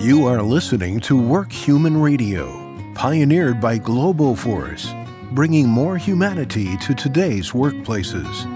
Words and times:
You 0.00 0.26
are 0.28 0.40
listening 0.42 0.98
to 1.00 1.20
Work 1.20 1.52
Human 1.52 2.00
Radio, 2.00 2.48
pioneered 2.94 3.60
by 3.60 3.78
Globoforce, 3.78 4.94
bringing 5.34 5.68
more 5.68 5.98
humanity 5.98 6.74
to 6.78 6.94
today's 6.94 7.50
workplaces. 7.50 8.48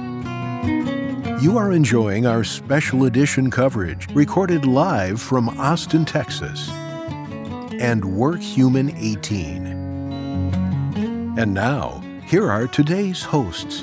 You 1.43 1.59
are 1.59 1.73
enjoying 1.73 2.25
our 2.25 2.45
special 2.45 3.05
edition 3.05 3.51
coverage 3.51 4.09
recorded 4.15 4.65
live 4.65 5.21
from 5.21 5.51
Austin, 5.61 6.07
Texas, 6.07 6.71
and 6.71 8.03
Work 8.03 8.41
Human 8.41 8.97
18. 8.97 9.67
And 11.37 11.53
now, 11.53 12.03
here 12.25 12.51
are 12.51 12.67
today's 12.67 13.23
hosts. 13.23 13.83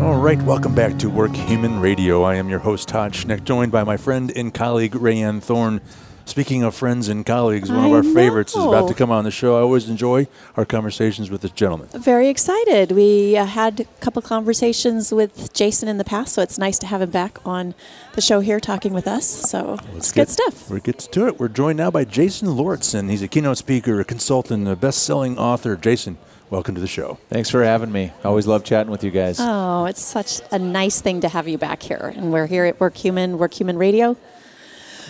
All 0.00 0.16
right, 0.16 0.40
welcome 0.42 0.74
back 0.74 0.98
to 1.00 1.10
Work 1.10 1.34
Human 1.34 1.78
Radio. 1.78 2.22
I 2.22 2.36
am 2.36 2.48
your 2.48 2.60
host, 2.60 2.88
Todd 2.88 3.12
Schnick, 3.12 3.44
joined 3.44 3.70
by 3.70 3.84
my 3.84 3.98
friend 3.98 4.32
and 4.34 4.52
colleague, 4.52 4.92
Rayanne 4.92 5.42
Thorn. 5.42 5.82
Speaking 6.24 6.62
of 6.62 6.74
friends 6.74 7.08
and 7.08 7.26
colleagues, 7.26 7.70
one 7.70 7.80
I 7.80 7.86
of 7.86 7.92
our 7.92 8.02
know. 8.02 8.14
favorites 8.14 8.56
is 8.56 8.64
about 8.64 8.88
to 8.88 8.94
come 8.94 9.10
on 9.10 9.24
the 9.24 9.30
show. 9.30 9.58
I 9.58 9.60
always 9.60 9.90
enjoy 9.90 10.26
our 10.56 10.64
conversations 10.64 11.30
with 11.30 11.42
this 11.42 11.50
gentleman. 11.50 11.88
Very 11.92 12.28
excited. 12.28 12.92
We 12.92 13.36
uh, 13.36 13.44
had 13.44 13.80
a 13.80 13.84
couple 14.00 14.22
conversations 14.22 15.12
with 15.12 15.52
Jason 15.52 15.86
in 15.86 15.98
the 15.98 16.04
past, 16.04 16.32
so 16.34 16.40
it's 16.40 16.56
nice 16.56 16.78
to 16.78 16.86
have 16.86 17.02
him 17.02 17.10
back 17.10 17.38
on 17.44 17.74
the 18.14 18.22
show 18.22 18.40
here 18.40 18.58
talking 18.58 18.94
with 18.94 19.06
us. 19.06 19.26
So 19.28 19.78
it's 19.96 20.12
good 20.12 20.30
stuff. 20.30 20.70
We're 20.70 20.78
get 20.78 20.98
to 21.00 21.10
do 21.10 21.26
it. 21.26 21.38
We're 21.38 21.48
joined 21.48 21.76
now 21.76 21.90
by 21.90 22.04
Jason 22.04 22.56
Lauritsen. 22.56 23.10
He's 23.10 23.22
a 23.22 23.28
keynote 23.28 23.58
speaker, 23.58 24.00
a 24.00 24.04
consultant, 24.04 24.66
a 24.66 24.76
best-selling 24.76 25.36
author. 25.36 25.76
Jason, 25.76 26.16
welcome 26.50 26.74
to 26.74 26.80
the 26.80 26.86
show. 26.86 27.18
Thanks 27.28 27.48
for 27.48 27.62
having 27.62 27.90
me. 27.92 28.12
Always 28.24 28.46
love 28.46 28.64
chatting 28.64 28.90
with 28.90 29.04
you 29.04 29.10
guys. 29.10 29.38
Oh, 29.40 29.86
it's 29.86 30.02
such 30.02 30.40
a 30.50 30.58
nice 30.58 31.00
thing 31.00 31.20
to 31.20 31.28
have 31.28 31.48
you 31.48 31.58
back 31.58 31.82
here. 31.82 32.12
And 32.16 32.32
we're 32.32 32.46
here 32.46 32.64
at 32.64 32.80
Work 32.80 32.96
Human, 32.96 33.38
Work 33.38 33.54
Human 33.54 33.78
Radio. 33.78 34.16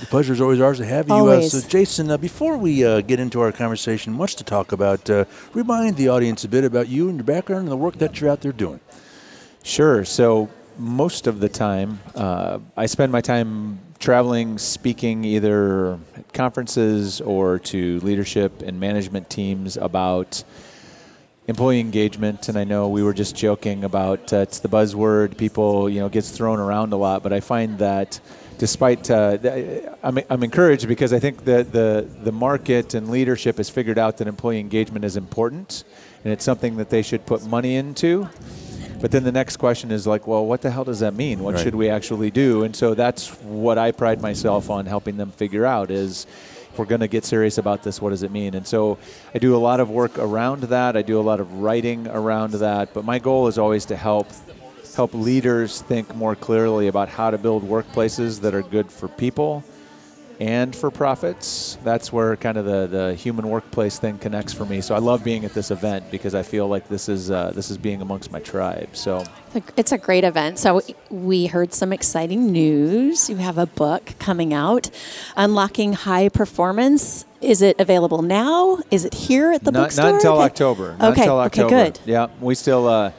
The 0.00 0.06
pleasure 0.06 0.32
is 0.32 0.40
always 0.40 0.60
ours 0.60 0.78
to 0.78 0.86
have 0.86 1.08
you. 1.08 1.14
Always. 1.14 1.54
Uh, 1.54 1.60
so, 1.60 1.68
Jason, 1.68 2.10
uh, 2.10 2.16
before 2.16 2.56
we 2.56 2.84
uh, 2.84 3.00
get 3.02 3.20
into 3.20 3.40
our 3.40 3.52
conversation, 3.52 4.12
much 4.12 4.36
to 4.36 4.44
talk 4.44 4.72
about, 4.72 5.08
uh, 5.10 5.24
remind 5.52 5.96
the 5.96 6.08
audience 6.08 6.44
a 6.44 6.48
bit 6.48 6.64
about 6.64 6.88
you 6.88 7.08
and 7.08 7.18
your 7.18 7.24
background 7.24 7.62
and 7.62 7.72
the 7.72 7.76
work 7.76 7.96
that 7.98 8.20
you're 8.20 8.30
out 8.30 8.40
there 8.40 8.52
doing. 8.52 8.80
Sure. 9.62 10.04
So 10.04 10.48
most 10.78 11.26
of 11.26 11.40
the 11.40 11.48
time, 11.50 12.00
uh, 12.14 12.60
I 12.76 12.86
spend 12.86 13.12
my 13.12 13.20
time 13.20 13.78
traveling, 13.98 14.56
speaking 14.56 15.24
either 15.24 15.98
at 16.16 16.32
conferences 16.32 17.20
or 17.20 17.58
to 17.58 18.00
leadership 18.00 18.62
and 18.62 18.80
management 18.80 19.28
teams 19.28 19.76
about 19.76 20.42
employee 21.50 21.80
engagement. 21.80 22.48
And 22.48 22.56
I 22.58 22.64
know 22.64 22.88
we 22.88 23.02
were 23.02 23.12
just 23.12 23.36
joking 23.36 23.84
about 23.84 24.32
uh, 24.32 24.38
it's 24.38 24.60
the 24.60 24.68
buzzword. 24.68 25.36
People, 25.36 25.90
you 25.90 26.00
know, 26.00 26.08
gets 26.08 26.30
thrown 26.30 26.58
around 26.58 26.92
a 26.92 26.96
lot. 26.96 27.22
But 27.22 27.32
I 27.32 27.40
find 27.40 27.78
that 27.78 28.18
despite 28.56 29.10
uh, 29.10 29.38
I'm, 30.02 30.18
I'm 30.30 30.42
encouraged 30.42 30.86
because 30.88 31.12
I 31.12 31.18
think 31.18 31.44
that 31.44 31.72
the 31.72 32.08
the 32.22 32.32
market 32.32 32.94
and 32.94 33.10
leadership 33.10 33.56
has 33.58 33.68
figured 33.68 33.98
out 33.98 34.16
that 34.18 34.28
employee 34.28 34.60
engagement 34.60 35.04
is 35.04 35.16
important, 35.16 35.84
and 36.24 36.32
it's 36.32 36.44
something 36.44 36.76
that 36.76 36.88
they 36.88 37.02
should 37.02 37.26
put 37.26 37.44
money 37.46 37.76
into. 37.76 38.28
But 39.00 39.10
then 39.12 39.24
the 39.24 39.32
next 39.32 39.56
question 39.56 39.90
is 39.90 40.06
like, 40.06 40.26
well, 40.26 40.44
what 40.44 40.60
the 40.60 40.70
hell 40.70 40.84
does 40.84 41.00
that 41.00 41.14
mean? 41.14 41.40
What 41.42 41.54
Right. 41.54 41.62
should 41.64 41.74
we 41.74 41.88
actually 41.88 42.30
do? 42.30 42.64
And 42.64 42.76
so 42.76 42.92
that's 42.94 43.28
what 43.42 43.78
I 43.78 43.92
pride 43.92 44.20
myself 44.20 44.68
on 44.68 44.84
helping 44.84 45.16
them 45.16 45.30
figure 45.30 45.64
out 45.64 45.90
is 45.90 46.26
if 46.72 46.78
we're 46.78 46.84
going 46.84 47.00
to 47.00 47.08
get 47.08 47.24
serious 47.24 47.58
about 47.58 47.82
this, 47.82 48.00
what 48.00 48.10
does 48.10 48.22
it 48.22 48.30
mean? 48.30 48.54
And 48.54 48.66
so 48.66 48.98
I 49.34 49.38
do 49.38 49.56
a 49.56 49.58
lot 49.58 49.80
of 49.80 49.90
work 49.90 50.18
around 50.18 50.62
that. 50.64 50.96
I 50.96 51.02
do 51.02 51.18
a 51.18 51.22
lot 51.22 51.40
of 51.40 51.52
writing 51.54 52.06
around 52.06 52.52
that. 52.52 52.94
But 52.94 53.04
my 53.04 53.18
goal 53.18 53.48
is 53.48 53.58
always 53.58 53.84
to 53.86 53.96
help 53.96 54.28
help 54.94 55.14
leaders 55.14 55.82
think 55.82 56.14
more 56.16 56.34
clearly 56.34 56.88
about 56.88 57.08
how 57.08 57.30
to 57.30 57.38
build 57.38 57.62
workplaces 57.62 58.40
that 58.40 58.54
are 58.54 58.62
good 58.62 58.90
for 58.90 59.08
people 59.08 59.64
and 60.40 60.74
for 60.74 60.90
profits. 60.90 61.76
That's 61.84 62.10
where 62.10 62.34
kind 62.36 62.56
of 62.56 62.64
the, 62.64 62.86
the 62.86 63.14
human 63.14 63.48
workplace 63.48 63.98
thing 63.98 64.18
connects 64.18 64.54
for 64.54 64.64
me. 64.64 64.80
So 64.80 64.94
I 64.94 64.98
love 64.98 65.22
being 65.22 65.44
at 65.44 65.52
this 65.52 65.70
event 65.70 66.10
because 66.10 66.34
I 66.34 66.42
feel 66.42 66.66
like 66.66 66.88
this 66.88 67.10
is 67.10 67.30
uh, 67.30 67.52
this 67.54 67.70
is 67.70 67.76
being 67.76 68.00
amongst 68.00 68.32
my 68.32 68.40
tribe. 68.40 68.88
So 68.96 69.22
It's 69.76 69.92
a 69.92 69.98
great 69.98 70.24
event. 70.24 70.58
So 70.58 70.80
we 71.10 71.46
heard 71.46 71.74
some 71.74 71.92
exciting 71.92 72.50
news. 72.50 73.28
You 73.28 73.36
have 73.36 73.58
a 73.58 73.66
book 73.66 74.14
coming 74.18 74.54
out, 74.54 74.90
Unlocking 75.36 75.92
High 75.92 76.30
Performance. 76.30 77.26
Is 77.42 77.60
it 77.60 77.78
available 77.78 78.22
now? 78.22 78.78
Is 78.90 79.04
it 79.04 79.12
here 79.14 79.52
at 79.52 79.64
the 79.64 79.72
not, 79.72 79.84
bookstore? 79.84 80.04
not 80.06 80.14
until 80.14 80.32
Okay. 80.34 80.44
October. 80.44 80.96
Not 80.98 81.12
okay. 81.12 81.20
until 81.22 81.36
okay. 81.36 81.62
October. 81.62 81.68
Good. 81.68 82.00
Yeah, 82.06 82.28
we 82.40 82.54
still 82.54 82.88
uh, 82.88 83.12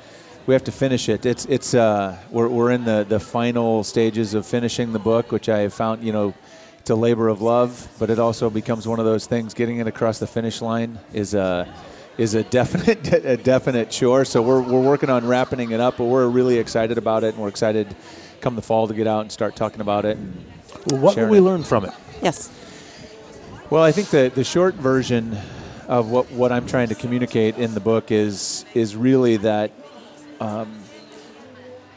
we 0.48 0.56
have 0.56 0.64
to 0.64 0.72
finish 0.72 1.08
it. 1.08 1.28
It's 1.28 1.46
it's 1.46 1.76
uh, 1.76 2.18
we're 2.32 2.48
we're 2.48 2.72
in 2.72 2.84
the 2.84 3.06
the 3.08 3.20
final 3.20 3.84
stages 3.84 4.34
of 4.34 4.48
finishing 4.48 4.92
the 4.92 5.00
book, 5.00 5.32
which 5.32 5.50
I 5.50 5.60
have 5.60 5.74
found 5.76 6.04
you 6.04 6.14
know. 6.14 6.34
It's 6.82 6.90
a 6.90 6.96
labor 6.96 7.28
of 7.28 7.44
love, 7.44 7.88
but 8.00 8.10
it 8.10 8.18
also 8.18 8.50
becomes 8.50 8.88
one 8.88 8.98
of 8.98 9.06
those 9.06 9.28
things. 9.28 9.54
Getting 9.54 9.78
it 9.78 9.86
across 9.86 10.18
the 10.18 10.26
finish 10.26 10.64
line 10.64 10.98
is 11.14 11.36
a 11.36 11.72
is 12.18 12.34
a 12.34 12.42
definite 12.42 13.14
a 13.14 13.38
definite 13.38 13.92
chore. 13.92 14.26
So 14.26 14.42
we're, 14.42 14.64
we're 14.64 14.82
working 14.82 15.12
on 15.12 15.28
wrapping 15.28 15.74
it 15.74 15.80
up, 15.80 15.98
but 15.98 16.06
we're 16.06 16.28
really 16.28 16.58
excited 16.58 16.98
about 16.98 17.24
it, 17.24 17.36
and 17.36 17.38
we're 17.38 17.50
excited 17.50 17.96
come 18.40 18.56
the 18.56 18.64
fall 18.64 18.88
to 18.88 18.96
get 18.96 19.06
out 19.06 19.22
and 19.22 19.32
start 19.32 19.56
talking 19.56 19.80
about 19.80 20.06
it. 20.06 20.18
Well, 20.88 21.00
what 21.00 21.18
will 21.18 21.28
we 21.28 21.38
it. 21.38 21.42
learn 21.42 21.62
from 21.62 21.86
it? 21.86 21.94
Yes. 22.20 22.50
Well, 23.70 23.84
I 23.84 23.92
think 23.92 24.10
the, 24.10 24.32
the 24.34 24.44
short 24.44 24.74
version 24.74 25.38
of 25.88 26.10
what, 26.10 26.32
what 26.32 26.52
I'm 26.52 26.66
trying 26.66 26.88
to 26.88 26.96
communicate 26.96 27.60
in 27.60 27.76
the 27.76 27.80
book 27.80 28.10
is 28.10 28.66
is 28.74 28.96
really 28.96 29.38
that 29.38 29.72
um, 30.40 30.80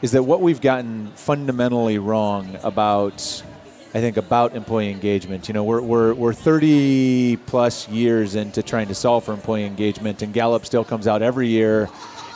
is 0.03 0.11
that 0.11 0.21
what 0.21 0.41
we've 0.41 0.61
gotten 0.61 1.07
fundamentally 1.15 1.97
wrong 1.97 2.55
about 2.61 3.41
I 3.95 4.01
think 4.01 4.17
about 4.17 4.57
employee 4.57 4.91
engagement. 4.91 5.47
You 5.47 5.53
know, 5.53 5.63
we're, 5.63 5.79
we're, 5.79 6.13
we're 6.13 6.33
30 6.33 7.37
plus 7.45 7.87
years 7.87 8.35
into 8.35 8.61
trying 8.61 8.89
to 8.89 8.93
solve 8.93 9.23
for 9.23 9.31
employee 9.31 9.63
engagement, 9.63 10.21
and 10.21 10.33
Gallup 10.33 10.65
still 10.65 10.83
comes 10.83 11.07
out 11.07 11.21
every 11.21 11.47
year 11.47 11.87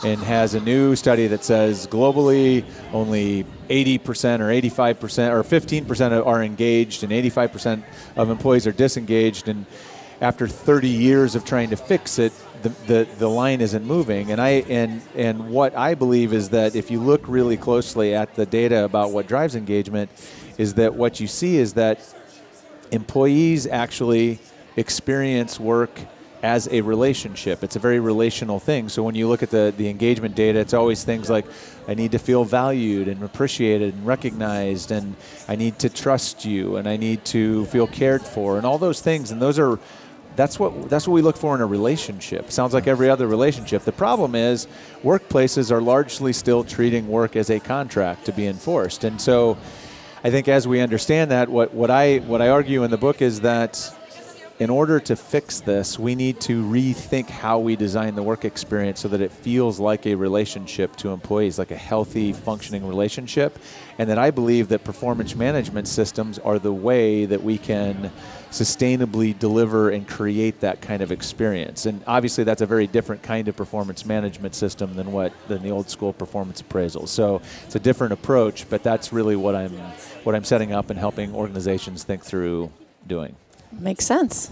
and 0.02 0.18
has 0.22 0.54
a 0.54 0.60
new 0.60 0.96
study 0.96 1.26
that 1.26 1.44
says 1.44 1.86
globally 1.86 2.64
only 2.94 3.44
80% 3.68 4.40
or 4.40 4.48
85% 4.48 5.32
or 5.32 5.42
15% 5.44 6.26
are 6.26 6.42
engaged 6.42 7.02
and 7.02 7.12
85% 7.12 7.82
of 8.16 8.30
employees 8.30 8.66
are 8.66 8.72
disengaged. 8.72 9.46
And 9.46 9.66
after 10.22 10.48
30 10.48 10.88
years 10.88 11.34
of 11.34 11.44
trying 11.44 11.68
to 11.68 11.76
fix 11.76 12.18
it, 12.18 12.32
the, 12.62 12.68
the, 12.86 13.08
the 13.18 13.28
line 13.28 13.60
isn't 13.60 13.84
moving. 13.84 14.32
And 14.32 14.40
I 14.40 14.48
and 14.68 15.02
and 15.14 15.50
what 15.50 15.74
I 15.76 15.94
believe 15.94 16.32
is 16.32 16.50
that 16.50 16.76
if 16.76 16.90
you 16.90 17.00
look 17.00 17.26
really 17.26 17.56
closely 17.56 18.14
at 18.14 18.34
the 18.34 18.46
data 18.46 18.84
about 18.84 19.12
what 19.12 19.26
drives 19.26 19.56
engagement, 19.56 20.10
is 20.60 20.74
that 20.74 20.94
what 20.94 21.20
you 21.20 21.26
see 21.26 21.56
is 21.56 21.72
that 21.72 21.96
employees 22.90 23.66
actually 23.66 24.38
experience 24.76 25.58
work 25.58 25.90
as 26.42 26.68
a 26.70 26.82
relationship. 26.82 27.64
It's 27.64 27.76
a 27.76 27.78
very 27.78 27.98
relational 27.98 28.60
thing. 28.60 28.90
So 28.90 29.02
when 29.02 29.14
you 29.14 29.26
look 29.26 29.42
at 29.42 29.48
the, 29.48 29.72
the 29.74 29.88
engagement 29.88 30.34
data, 30.34 30.58
it's 30.58 30.74
always 30.74 31.02
things 31.02 31.30
like 31.30 31.46
I 31.88 31.94
need 31.94 32.12
to 32.12 32.18
feel 32.18 32.44
valued 32.44 33.08
and 33.08 33.22
appreciated 33.22 33.94
and 33.94 34.06
recognized, 34.06 34.90
and 34.90 35.16
I 35.48 35.56
need 35.56 35.78
to 35.78 35.88
trust 35.88 36.44
you, 36.44 36.76
and 36.76 36.86
I 36.86 36.98
need 36.98 37.24
to 37.36 37.64
feel 37.66 37.86
cared 37.86 38.22
for, 38.22 38.58
and 38.58 38.66
all 38.66 38.76
those 38.76 39.00
things. 39.00 39.30
And 39.30 39.40
those 39.40 39.58
are 39.58 39.78
that's 40.36 40.58
what 40.58 40.90
that's 40.90 41.08
what 41.08 41.14
we 41.14 41.22
look 41.22 41.38
for 41.38 41.54
in 41.54 41.62
a 41.62 41.66
relationship. 41.66 42.50
Sounds 42.50 42.74
like 42.74 42.86
every 42.86 43.08
other 43.08 43.26
relationship. 43.26 43.82
The 43.84 43.92
problem 43.92 44.34
is 44.34 44.68
workplaces 45.02 45.70
are 45.70 45.80
largely 45.80 46.34
still 46.34 46.64
treating 46.64 47.08
work 47.08 47.34
as 47.34 47.48
a 47.48 47.60
contract 47.60 48.26
to 48.26 48.32
be 48.32 48.46
enforced. 48.46 49.04
And 49.04 49.20
so 49.20 49.56
I 50.22 50.30
think 50.30 50.48
as 50.48 50.68
we 50.68 50.80
understand 50.80 51.30
that, 51.30 51.48
what, 51.48 51.72
what 51.72 51.90
I 51.90 52.18
what 52.18 52.42
I 52.42 52.48
argue 52.48 52.84
in 52.84 52.90
the 52.90 52.98
book 52.98 53.22
is 53.22 53.40
that 53.40 53.94
in 54.60 54.68
order 54.68 55.00
to 55.00 55.16
fix 55.16 55.60
this, 55.60 55.98
we 55.98 56.14
need 56.14 56.38
to 56.38 56.62
rethink 56.62 57.30
how 57.30 57.58
we 57.58 57.76
design 57.76 58.14
the 58.14 58.22
work 58.22 58.44
experience 58.44 59.00
so 59.00 59.08
that 59.08 59.22
it 59.22 59.32
feels 59.32 59.80
like 59.80 60.04
a 60.04 60.14
relationship 60.14 60.94
to 60.96 61.08
employees, 61.08 61.58
like 61.58 61.70
a 61.70 61.76
healthy, 61.76 62.34
functioning 62.34 62.86
relationship. 62.86 63.58
And 63.98 64.10
that 64.10 64.18
I 64.18 64.30
believe 64.30 64.68
that 64.68 64.84
performance 64.84 65.34
management 65.34 65.88
systems 65.88 66.38
are 66.38 66.58
the 66.58 66.74
way 66.74 67.24
that 67.24 67.42
we 67.42 67.56
can 67.56 68.12
sustainably 68.50 69.38
deliver 69.38 69.88
and 69.88 70.06
create 70.06 70.60
that 70.60 70.82
kind 70.82 71.00
of 71.00 71.10
experience. 71.10 71.86
And 71.86 72.02
obviously, 72.06 72.44
that's 72.44 72.60
a 72.60 72.66
very 72.66 72.86
different 72.86 73.22
kind 73.22 73.48
of 73.48 73.56
performance 73.56 74.04
management 74.04 74.54
system 74.54 74.94
than 74.94 75.10
what 75.10 75.32
than 75.48 75.62
the 75.62 75.70
old 75.70 75.88
school 75.88 76.12
performance 76.12 76.60
appraisal. 76.60 77.06
So 77.06 77.40
it's 77.64 77.76
a 77.76 77.80
different 77.80 78.12
approach, 78.12 78.68
but 78.68 78.82
that's 78.82 79.10
really 79.10 79.36
what 79.36 79.54
I'm 79.54 79.72
what 80.24 80.34
I'm 80.34 80.44
setting 80.44 80.72
up 80.72 80.90
and 80.90 80.98
helping 80.98 81.34
organizations 81.34 82.04
think 82.04 82.22
through 82.22 82.70
doing. 83.06 83.36
Makes 83.72 84.04
sense. 84.06 84.50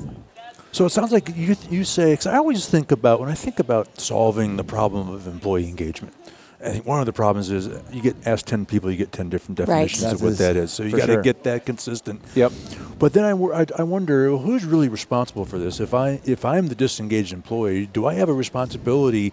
So 0.72 0.84
it 0.84 0.90
sounds 0.90 1.12
like 1.12 1.34
you, 1.34 1.56
you 1.70 1.84
say, 1.84 2.12
because 2.12 2.26
I 2.26 2.36
always 2.36 2.68
think 2.68 2.92
about, 2.92 3.20
when 3.20 3.28
I 3.28 3.34
think 3.34 3.58
about 3.58 4.00
solving 4.00 4.56
the 4.56 4.64
problem 4.64 5.08
of 5.08 5.26
employee 5.26 5.66
engagement, 5.68 6.14
I 6.60 6.70
think 6.70 6.86
one 6.86 7.00
of 7.00 7.06
the 7.06 7.12
problems 7.12 7.50
is 7.50 7.68
you 7.92 8.02
get 8.02 8.16
asked 8.26 8.46
10 8.46 8.66
people, 8.66 8.90
you 8.90 8.96
get 8.96 9.12
10 9.12 9.28
different 9.28 9.58
definitions 9.58 10.02
That 10.02 10.14
of 10.14 10.22
what 10.22 10.32
is- 10.32 10.38
that 10.38 10.56
is. 10.56 10.72
So 10.72 10.82
you 10.82 10.90
got 10.90 11.06
to 11.06 11.14
sure. 11.14 11.22
get 11.22 11.44
that 11.44 11.64
consistent. 11.64 12.20
Yep. 12.34 12.52
But 12.98 13.12
then 13.12 13.24
I, 13.24 13.60
I, 13.62 13.66
I 13.78 13.82
wonder 13.84 14.30
well, 14.32 14.40
who's 14.42 14.64
really 14.64 14.88
responsible 14.88 15.44
for 15.44 15.56
this? 15.58 15.78
If 15.78 15.94
I 15.94 16.20
if 16.24 16.44
I'm 16.44 16.66
the 16.66 16.74
disengaged 16.74 17.32
employee, 17.32 17.86
do 17.86 18.06
I 18.06 18.14
have 18.14 18.28
a 18.28 18.32
responsibility 18.34 19.32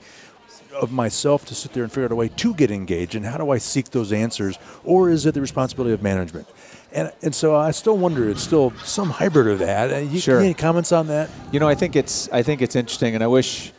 of 0.75 0.91
myself 0.91 1.45
to 1.45 1.55
sit 1.55 1.73
there 1.73 1.83
and 1.83 1.91
figure 1.91 2.05
out 2.05 2.11
a 2.11 2.15
way 2.15 2.29
to 2.29 2.53
get 2.53 2.71
engaged, 2.71 3.15
and 3.15 3.25
how 3.25 3.37
do 3.37 3.49
I 3.49 3.57
seek 3.57 3.89
those 3.91 4.11
answers, 4.13 4.57
or 4.83 5.09
is 5.09 5.25
it 5.25 5.33
the 5.33 5.41
responsibility 5.41 5.93
of 5.93 6.01
management? 6.03 6.47
And, 6.91 7.11
and 7.21 7.33
so 7.35 7.55
I 7.55 7.71
still 7.71 7.97
wonder. 7.97 8.29
It's 8.29 8.41
still 8.41 8.71
some 8.83 9.09
hybrid 9.09 9.47
of 9.47 9.59
that. 9.59 9.91
Uh, 9.93 9.97
You, 9.97 10.19
Sure. 10.19 10.39
Any 10.39 10.53
comments 10.53 10.91
on 10.91 11.07
that? 11.07 11.29
You 11.51 11.59
know, 11.59 11.67
I 11.67 11.75
think 11.75 11.95
it's 11.95 12.29
I 12.31 12.41
think 12.43 12.61
it's 12.61 12.75
interesting, 12.75 13.15
and 13.15 13.23
I 13.23 13.27
wish. 13.27 13.71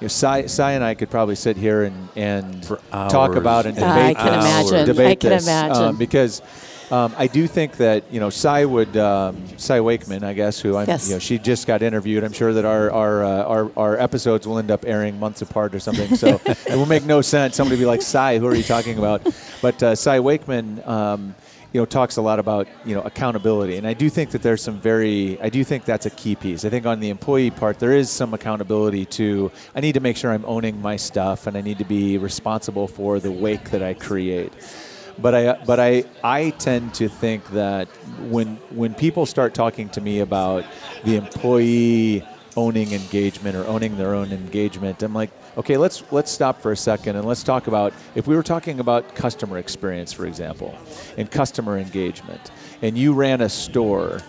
You 0.00 0.06
know, 0.06 0.08
Cy, 0.08 0.46
Cy 0.46 0.72
and 0.72 0.82
I 0.82 0.94
could 0.94 1.08
probably 1.08 1.36
sit 1.36 1.56
here 1.56 1.84
and, 1.84 2.08
and 2.16 2.62
talk 2.90 3.36
about 3.36 3.64
and 3.64 3.78
and 3.78 3.86
debate 3.86 4.16
I 4.16 4.22
can 4.24 4.40
this, 4.40 4.70
imagine. 4.70 4.86
debate 4.86 5.06
I 5.06 5.14
can 5.14 5.30
this, 5.30 5.44
imagine. 5.46 5.82
um, 5.84 5.96
because 5.96 6.42
um, 6.90 7.14
I 7.16 7.26
do 7.26 7.46
think 7.46 7.76
that 7.78 8.04
you 8.12 8.20
know 8.20 8.30
Cy 8.30 8.64
would 8.64 8.96
um, 8.96 9.42
Cy 9.58 9.80
Wakeman, 9.80 10.22
I 10.24 10.32
guess, 10.34 10.60
who 10.60 10.76
I'm, 10.76 10.86
Yes. 10.88 11.08
you 11.08 11.14
know, 11.14 11.18
she 11.18 11.38
just 11.38 11.66
got 11.66 11.82
interviewed. 11.82 12.24
I'm 12.24 12.32
sure 12.32 12.52
that 12.52 12.64
our 12.64 12.90
our, 12.90 13.24
uh, 13.24 13.42
our 13.44 13.70
our 13.76 13.98
episodes 13.98 14.46
will 14.46 14.58
end 14.58 14.70
up 14.70 14.84
airing 14.86 15.18
months 15.18 15.42
apart 15.42 15.74
or 15.74 15.80
something. 15.80 16.14
So 16.16 16.40
it 16.46 16.76
will 16.76 16.86
make 16.86 17.04
no 17.04 17.20
sense. 17.22 17.56
Somebody 17.56 17.78
be 17.80 17.86
like, 17.86 18.02
Cy, 18.02 18.38
who 18.38 18.46
are 18.46 18.54
you 18.54 18.62
talking 18.62 18.98
about? 18.98 19.26
But 19.62 19.82
uh, 19.82 19.94
Cy 19.94 20.20
Wakeman. 20.20 20.82
Um, 20.86 21.34
you 21.72 21.80
know, 21.80 21.86
talks 21.86 22.18
a 22.18 22.22
lot 22.22 22.38
about 22.38 22.68
you 22.84 22.94
know 22.94 23.00
accountability, 23.02 23.76
and 23.78 23.84
I 23.84 23.94
do 23.94 24.08
think 24.08 24.30
that 24.30 24.42
there's 24.42 24.62
some 24.62 24.78
very, 24.80 25.40
I 25.40 25.48
do 25.48 25.64
think 25.64 25.84
that's 25.84 26.06
a 26.06 26.10
key 26.10 26.36
piece. 26.36 26.64
I 26.64 26.68
think 26.68 26.86
on 26.86 27.00
the 27.00 27.08
employee 27.10 27.50
part, 27.50 27.80
there 27.80 27.90
is 27.90 28.08
some 28.10 28.32
accountability 28.32 29.06
to. 29.06 29.50
I 29.74 29.80
need 29.80 29.94
to 29.94 30.00
make 30.00 30.16
sure 30.16 30.30
I'm 30.30 30.44
owning 30.44 30.80
my 30.80 30.94
stuff, 30.94 31.48
and 31.48 31.56
I 31.56 31.62
need 31.62 31.78
to 31.78 31.84
be 31.84 32.16
responsible 32.16 32.86
for 32.86 33.18
the 33.18 33.32
wake 33.32 33.70
that 33.70 33.82
I 33.82 33.94
create. 33.94 34.52
But 35.18 35.34
I, 35.34 35.64
but 35.64 35.80
I, 35.80 36.04
I 36.22 36.50
tend 36.50 36.94
to 36.94 37.08
think 37.08 37.48
that 37.50 37.88
when 38.28 38.56
when 38.70 38.94
people 38.94 39.26
start 39.26 39.54
talking 39.54 39.88
to 39.90 40.00
me 40.00 40.20
about 40.20 40.64
the 41.04 41.16
employee 41.16 42.26
owning 42.56 42.92
engagement 42.92 43.56
or 43.56 43.66
owning 43.66 43.96
their 43.96 44.14
own 44.14 44.32
engagement, 44.32 45.02
I'm 45.02 45.14
like, 45.14 45.30
okay, 45.56 45.76
let's 45.76 46.02
let's 46.12 46.30
stop 46.30 46.60
for 46.60 46.72
a 46.72 46.76
second 46.76 47.16
and 47.16 47.24
let's 47.26 47.42
talk 47.42 47.66
about 47.66 47.92
if 48.14 48.26
we 48.26 48.34
were 48.36 48.42
talking 48.42 48.80
about 48.80 49.14
customer 49.14 49.58
experience, 49.58 50.12
for 50.12 50.26
example, 50.26 50.76
and 51.16 51.30
customer 51.30 51.78
engagement, 51.78 52.50
and 52.82 52.98
you 52.98 53.14
ran 53.14 53.40
a 53.40 53.48
store 53.48 54.20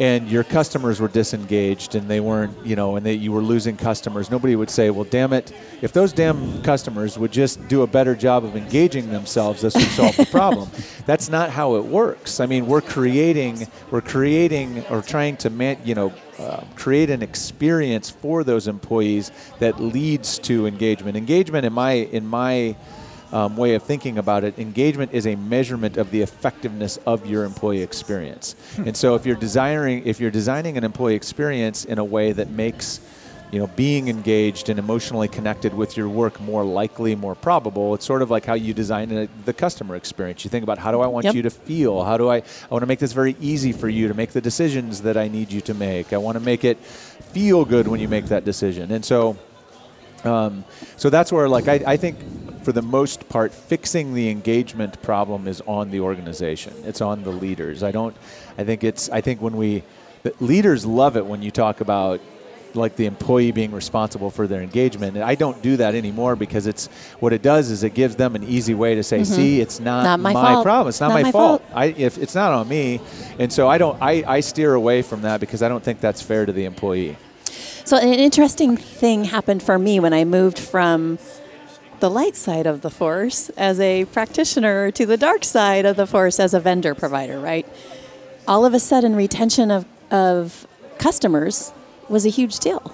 and 0.00 0.28
your 0.30 0.42
customers 0.44 1.00
were 1.00 1.08
disengaged 1.08 1.94
and 1.94 2.08
they 2.08 2.20
weren't, 2.20 2.64
you 2.64 2.76
know, 2.76 2.96
and 2.96 3.04
they, 3.04 3.14
you 3.14 3.32
were 3.32 3.42
losing 3.42 3.76
customers, 3.76 4.30
nobody 4.30 4.56
would 4.56 4.70
say, 4.70 4.90
well, 4.90 5.04
damn 5.04 5.32
it, 5.32 5.52
if 5.82 5.92
those 5.92 6.12
damn 6.12 6.62
customers 6.62 7.18
would 7.18 7.32
just 7.32 7.66
do 7.68 7.82
a 7.82 7.86
better 7.86 8.14
job 8.14 8.44
of 8.44 8.56
engaging 8.56 9.10
themselves, 9.10 9.60
this 9.60 9.74
would 9.74 9.84
solve 9.88 10.16
the 10.16 10.26
problem. 10.26 10.70
That's 11.06 11.28
not 11.28 11.50
how 11.50 11.76
it 11.76 11.84
works. 11.84 12.40
I 12.40 12.46
mean, 12.46 12.66
we're 12.66 12.80
creating, 12.80 13.66
we're 13.90 14.00
creating 14.00 14.84
or 14.86 15.02
trying 15.02 15.36
to, 15.38 15.50
man, 15.50 15.78
you 15.84 15.94
know, 15.94 16.12
uh, 16.38 16.64
create 16.74 17.10
an 17.10 17.22
experience 17.22 18.10
for 18.10 18.42
those 18.42 18.66
employees 18.66 19.30
that 19.58 19.80
leads 19.80 20.38
to 20.40 20.66
engagement. 20.66 21.16
Engagement, 21.16 21.66
in 21.66 21.72
my, 21.72 21.92
in 21.92 22.26
my 22.26 22.74
um, 23.32 23.56
way 23.56 23.74
of 23.74 23.82
thinking 23.82 24.18
about 24.18 24.44
it, 24.44 24.58
engagement 24.58 25.12
is 25.12 25.26
a 25.26 25.34
measurement 25.36 25.96
of 25.96 26.10
the 26.10 26.20
effectiveness 26.22 26.98
of 27.06 27.26
your 27.26 27.44
employee 27.44 27.82
experience. 27.82 28.54
And 28.76 28.96
so, 28.96 29.14
if 29.14 29.24
you're 29.24 29.36
desiring, 29.36 30.06
if 30.06 30.20
you're 30.20 30.30
designing 30.30 30.76
an 30.76 30.84
employee 30.84 31.14
experience 31.14 31.84
in 31.84 31.98
a 31.98 32.04
way 32.04 32.32
that 32.32 32.50
makes 32.50 33.00
you 33.52 33.58
know, 33.58 33.66
being 33.66 34.08
engaged 34.08 34.70
and 34.70 34.78
emotionally 34.78 35.28
connected 35.28 35.74
with 35.74 35.94
your 35.94 36.08
work 36.08 36.40
more 36.40 36.64
likely, 36.64 37.14
more 37.14 37.34
probable. 37.34 37.92
It's 37.94 38.04
sort 38.06 38.22
of 38.22 38.30
like 38.30 38.46
how 38.46 38.54
you 38.54 38.72
design 38.72 39.12
a, 39.12 39.28
the 39.44 39.52
customer 39.52 39.94
experience. 39.94 40.42
You 40.42 40.48
think 40.48 40.62
about 40.62 40.78
how 40.78 40.90
do 40.90 41.02
I 41.02 41.06
want 41.06 41.24
Yep. 41.26 41.34
you 41.34 41.42
to 41.42 41.50
feel? 41.50 42.02
How 42.02 42.16
do 42.16 42.30
I? 42.30 42.36
I 42.36 42.42
want 42.70 42.80
to 42.80 42.86
make 42.86 42.98
this 42.98 43.12
very 43.12 43.36
easy 43.42 43.72
for 43.72 43.90
you 43.90 44.08
to 44.08 44.14
make 44.14 44.30
the 44.30 44.40
decisions 44.40 45.02
that 45.02 45.18
I 45.18 45.28
need 45.28 45.52
you 45.52 45.60
to 45.62 45.74
make. 45.74 46.14
I 46.14 46.16
want 46.16 46.36
to 46.36 46.40
make 46.40 46.64
it 46.64 46.78
feel 46.78 47.66
good 47.66 47.86
when 47.86 48.00
you 48.00 48.08
make 48.08 48.24
that 48.26 48.46
decision. 48.46 48.90
And 48.90 49.04
so, 49.04 49.36
um, 50.24 50.64
so 50.96 51.10
that's 51.10 51.30
where, 51.30 51.46
like, 51.46 51.68
I, 51.68 51.82
I 51.86 51.96
think 51.98 52.16
for 52.64 52.72
the 52.72 52.82
most 52.82 53.28
part, 53.28 53.52
fixing 53.52 54.14
the 54.14 54.28
engagement 54.30 55.00
problem 55.02 55.46
is 55.48 55.60
on 55.66 55.90
the 55.90 56.00
organization. 56.00 56.72
It's 56.84 57.00
on 57.00 57.22
the 57.22 57.30
leaders. 57.30 57.82
I 57.82 57.90
don't. 57.90 58.16
I 58.58 58.64
think 58.64 58.84
it's. 58.84 59.08
I 59.10 59.20
think 59.20 59.40
when 59.40 59.56
we, 59.56 59.82
the 60.22 60.32
leaders 60.40 60.86
love 60.86 61.16
it 61.16 61.26
when 61.26 61.42
you 61.42 61.50
talk 61.50 61.80
about 61.80 62.20
like 62.74 62.96
the 62.96 63.04
employee 63.04 63.52
being 63.52 63.70
responsible 63.70 64.30
for 64.30 64.46
their 64.46 64.62
engagement. 64.62 65.14
And 65.14 65.22
I 65.22 65.34
don't 65.34 65.60
do 65.60 65.76
that 65.76 65.94
anymore 65.94 66.36
because 66.36 66.66
it's 66.66 66.86
what 67.20 67.34
it 67.34 67.42
does 67.42 67.70
is 67.70 67.82
it 67.84 67.92
gives 67.92 68.16
them 68.16 68.34
an 68.34 68.44
easy 68.44 68.72
way 68.74 68.94
to 68.94 69.02
say, 69.02 69.24
"See, 69.24 69.60
it's 69.60 69.78
not, 69.78 70.04
Mm-hmm. 70.04 70.04
Not 70.04 70.20
my 70.20 70.32
fault. 70.32 70.64
problem. 70.64 70.88
It's 70.88 71.00
not, 71.00 71.08
Not 71.08 71.14
my, 71.14 71.22
my 71.24 71.32
fault. 71.32 71.62
fault." 71.62 71.76
I 71.76 71.86
if 71.86 72.16
it's 72.18 72.34
not 72.34 72.52
on 72.52 72.68
me." 72.68 73.00
And 73.38 73.52
so 73.52 73.68
I 73.68 73.76
don't. 73.78 74.00
I, 74.00 74.24
I 74.26 74.40
steer 74.40 74.72
away 74.74 75.02
from 75.02 75.22
that 75.22 75.38
because 75.40 75.62
I 75.62 75.68
don't 75.68 75.84
think 75.84 76.00
that's 76.00 76.22
fair 76.22 76.46
to 76.46 76.52
the 76.52 76.64
employee. 76.64 77.16
So 77.84 77.96
an 77.98 78.08
interesting 78.14 78.76
thing 78.76 79.24
happened 79.24 79.62
for 79.62 79.78
me 79.78 79.98
when 80.00 80.12
I 80.14 80.24
moved 80.24 80.58
from 80.58 81.18
the 82.02 82.10
light 82.10 82.34
side 82.34 82.66
of 82.66 82.80
the 82.80 82.90
force 82.90 83.48
as 83.50 83.78
a 83.78 84.04
practitioner 84.06 84.90
to 84.90 85.06
the 85.06 85.16
dark 85.16 85.44
side 85.44 85.86
of 85.86 85.94
the 85.94 86.04
force 86.04 86.40
as 86.40 86.52
a 86.52 86.58
vendor 86.58 86.96
provider, 86.96 87.38
right? 87.38 87.64
All 88.48 88.64
of 88.64 88.74
a 88.74 88.80
sudden 88.80 89.14
retention 89.14 89.70
of, 89.70 89.86
of 90.10 90.66
customers 90.98 91.72
was 92.08 92.26
a 92.26 92.28
huge 92.28 92.58
deal. 92.58 92.92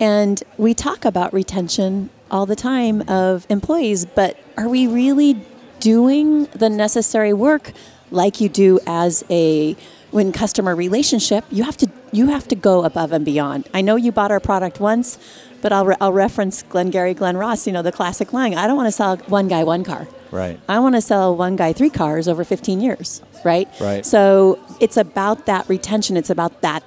And 0.00 0.42
we 0.58 0.74
talk 0.74 1.04
about 1.04 1.32
retention 1.32 2.10
all 2.28 2.44
the 2.44 2.56
time 2.56 3.08
of 3.08 3.46
employees, 3.48 4.04
but 4.04 4.36
are 4.58 4.68
we 4.68 4.88
really 4.88 5.40
doing 5.78 6.46
the 6.46 6.68
necessary 6.68 7.32
work 7.32 7.70
like 8.10 8.40
you 8.40 8.48
do 8.48 8.80
as 8.84 9.22
a 9.30 9.76
when 10.14 10.30
customer 10.32 10.74
relationship? 10.76 11.44
You 11.50 11.64
have 11.64 11.76
to 11.78 11.88
you 12.12 12.28
have 12.28 12.46
to 12.48 12.54
go 12.56 12.84
above 12.84 13.10
and 13.12 13.24
beyond. 13.24 13.68
I 13.74 13.80
know 13.80 13.96
you 13.96 14.12
bought 14.12 14.30
our 14.30 14.40
product 14.40 14.78
once, 14.78 15.18
but 15.60 15.72
I'll, 15.72 15.84
re- 15.86 15.96
I'll 16.00 16.12
reference 16.12 16.62
Glengarry 16.62 17.12
Glen 17.14 17.36
Ross. 17.36 17.66
You 17.66 17.72
know 17.72 17.82
the 17.82 17.92
classic 17.92 18.32
line: 18.32 18.54
I 18.54 18.66
don't 18.68 18.76
want 18.76 18.86
to 18.86 18.92
sell 18.92 19.16
one 19.28 19.48
guy 19.48 19.64
one 19.64 19.82
car. 19.84 20.06
Right. 20.30 20.58
I 20.68 20.78
want 20.78 20.94
to 20.94 21.00
sell 21.00 21.36
one 21.36 21.56
guy 21.56 21.72
three 21.72 21.90
cars 21.90 22.26
over 22.28 22.42
15 22.44 22.80
years, 22.80 23.22
right? 23.44 23.68
Right. 23.80 24.04
So 24.06 24.58
it's 24.80 24.96
about 24.96 25.46
that 25.46 25.68
retention. 25.68 26.16
It's 26.16 26.30
about 26.30 26.60
that 26.62 26.82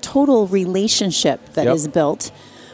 total 0.00 0.46
relationship 0.46 1.40
that 1.54 1.66
is 1.66 1.84
Yep. 1.84 1.94
built, 1.94 2.30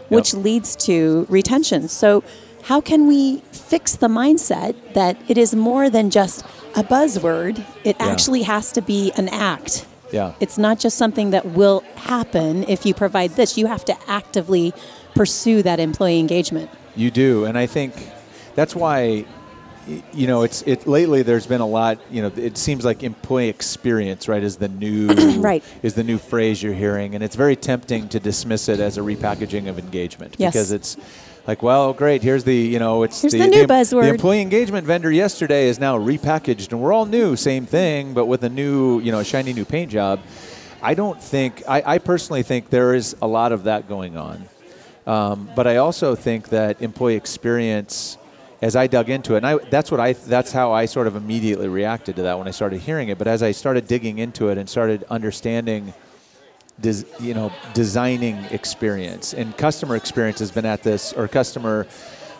which 0.09 0.35
leads 0.35 0.77
to 0.87 1.27
retention. 1.29 1.89
So, 1.89 2.23
how 2.65 2.81
can 2.81 3.07
we 3.07 3.39
fix 3.53 3.95
the 3.97 4.09
mindset 4.09 4.75
that 4.95 5.17
it 5.29 5.37
is 5.39 5.55
more 5.55 5.91
than 5.91 6.11
just 6.11 6.45
a 6.75 6.83
buzzword? 6.83 7.59
It 7.85 7.97
Yeah. 7.99 8.07
actually 8.07 8.43
has 8.43 8.73
to 8.73 8.81
be 8.83 9.13
an 9.17 9.29
act. 9.29 9.85
Yeah. 10.13 10.33
It's 10.41 10.59
not 10.59 10.79
just 10.79 10.97
something 10.97 11.31
that 11.31 11.45
will 11.47 11.83
happen 11.97 12.65
if 12.69 12.87
you 12.87 12.95
provide 12.95 13.33
this. 13.37 13.59
You 13.59 13.67
have 13.67 13.85
to 13.87 13.97
actively 14.09 14.73
pursue 15.15 15.63
that 15.63 15.81
employee 15.81 16.19
engagement. 16.21 16.71
You 16.97 17.11
do, 17.11 17.45
and 17.45 17.59
I 17.59 17.67
think 17.67 17.93
that's 18.55 18.75
why 18.77 19.25
you 20.15 20.27
know 20.27 20.43
it's 20.45 20.63
it 20.63 20.87
lately. 20.87 21.23
There's 21.23 21.47
been 21.47 21.61
a 21.61 21.67
lot. 21.67 21.99
You 22.11 22.23
know, 22.23 22.33
it 22.37 22.57
seems 22.57 22.85
like 22.85 23.03
employee 23.03 23.49
experience, 23.49 24.29
right, 24.29 24.43
is 24.43 24.57
the 24.57 24.69
new 24.69 25.09
Right. 25.41 25.63
is 25.83 25.95
the 25.95 26.05
new 26.05 26.17
phrase 26.19 26.63
you're 26.63 26.73
hearing, 26.73 27.15
and 27.15 27.23
it's 27.25 27.37
very 27.37 27.57
tempting 27.57 28.09
to 28.11 28.21
dismiss 28.21 28.69
it 28.69 28.81
as 28.81 28.97
a 28.97 29.01
repackaging 29.03 29.69
of 29.69 29.79
engagement 29.79 30.37
Yes. 30.39 30.53
because 30.53 30.71
it's 30.73 30.97
like, 31.47 31.63
well, 31.63 31.93
great. 31.93 32.23
Here's 32.23 32.45
the 32.45 32.55
you 32.55 32.79
know 32.79 33.03
it's 33.03 33.21
Here's 33.21 33.33
the 33.33 33.47
new 33.47 33.67
buzzword. 33.67 34.03
The 34.03 34.09
employee 34.09 34.41
engagement 34.41 34.87
vendor 34.87 35.11
yesterday 35.11 35.69
is 35.69 35.79
now 35.79 35.99
repackaged, 35.99 36.73
and 36.73 36.81
we're 36.81 36.93
all 36.93 37.07
new, 37.07 37.37
same 37.37 37.67
thing, 37.67 38.15
but 38.15 38.27
with 38.27 38.45
a 38.45 38.49
new 38.49 39.01
you 39.01 39.13
know 39.13 39.23
shiny 39.23 39.53
new 39.53 39.65
paint 39.65 39.91
job. 39.91 40.21
I 40.83 40.95
don't 40.95 41.23
think 41.23 41.63
I, 41.69 41.83
I 41.95 41.99
personally 41.99 42.43
think 42.43 42.71
there 42.71 42.95
is 42.95 43.17
a 43.23 43.27
lot 43.27 43.53
of 43.53 43.65
that 43.65 43.89
going 43.89 44.17
on. 44.17 44.45
Um, 45.07 45.51
but 45.55 45.67
I 45.67 45.77
also 45.77 46.15
think 46.15 46.49
that 46.49 46.81
employee 46.81 47.17
experience, 47.17 48.17
as 48.63 48.75
I 48.75 48.87
dug 48.87 49.11
into 49.11 49.35
it, 49.35 49.39
and 49.39 49.47
I, 49.47 49.57
that's 49.57 49.91
what 49.91 50.01
I 50.01 50.15
that's 50.15 50.53
how 50.53 50.73
I 50.73 50.87
sort 50.87 51.07
of 51.07 51.17
immediately 51.17 51.69
reacted 51.69 52.17
to 52.17 52.23
that 52.23 52.39
when 52.39 52.49
I 52.49 52.53
started 52.53 52.81
hearing 52.81 53.09
it. 53.09 53.19
But 53.19 53.27
as 53.27 53.43
I 53.43 53.53
started 53.53 53.87
digging 53.87 54.19
into 54.19 54.49
it 54.49 54.57
and 54.57 54.69
started 54.69 55.05
understanding, 55.11 55.93
des, 56.81 57.05
you 57.21 57.35
know, 57.35 57.53
designing 57.73 58.37
experience 58.51 59.35
and 59.35 59.57
customer 59.57 59.97
experience 59.97 60.39
has 60.39 60.51
been 60.51 60.67
at 60.67 60.83
this 60.83 61.13
or 61.13 61.29
customer. 61.29 61.87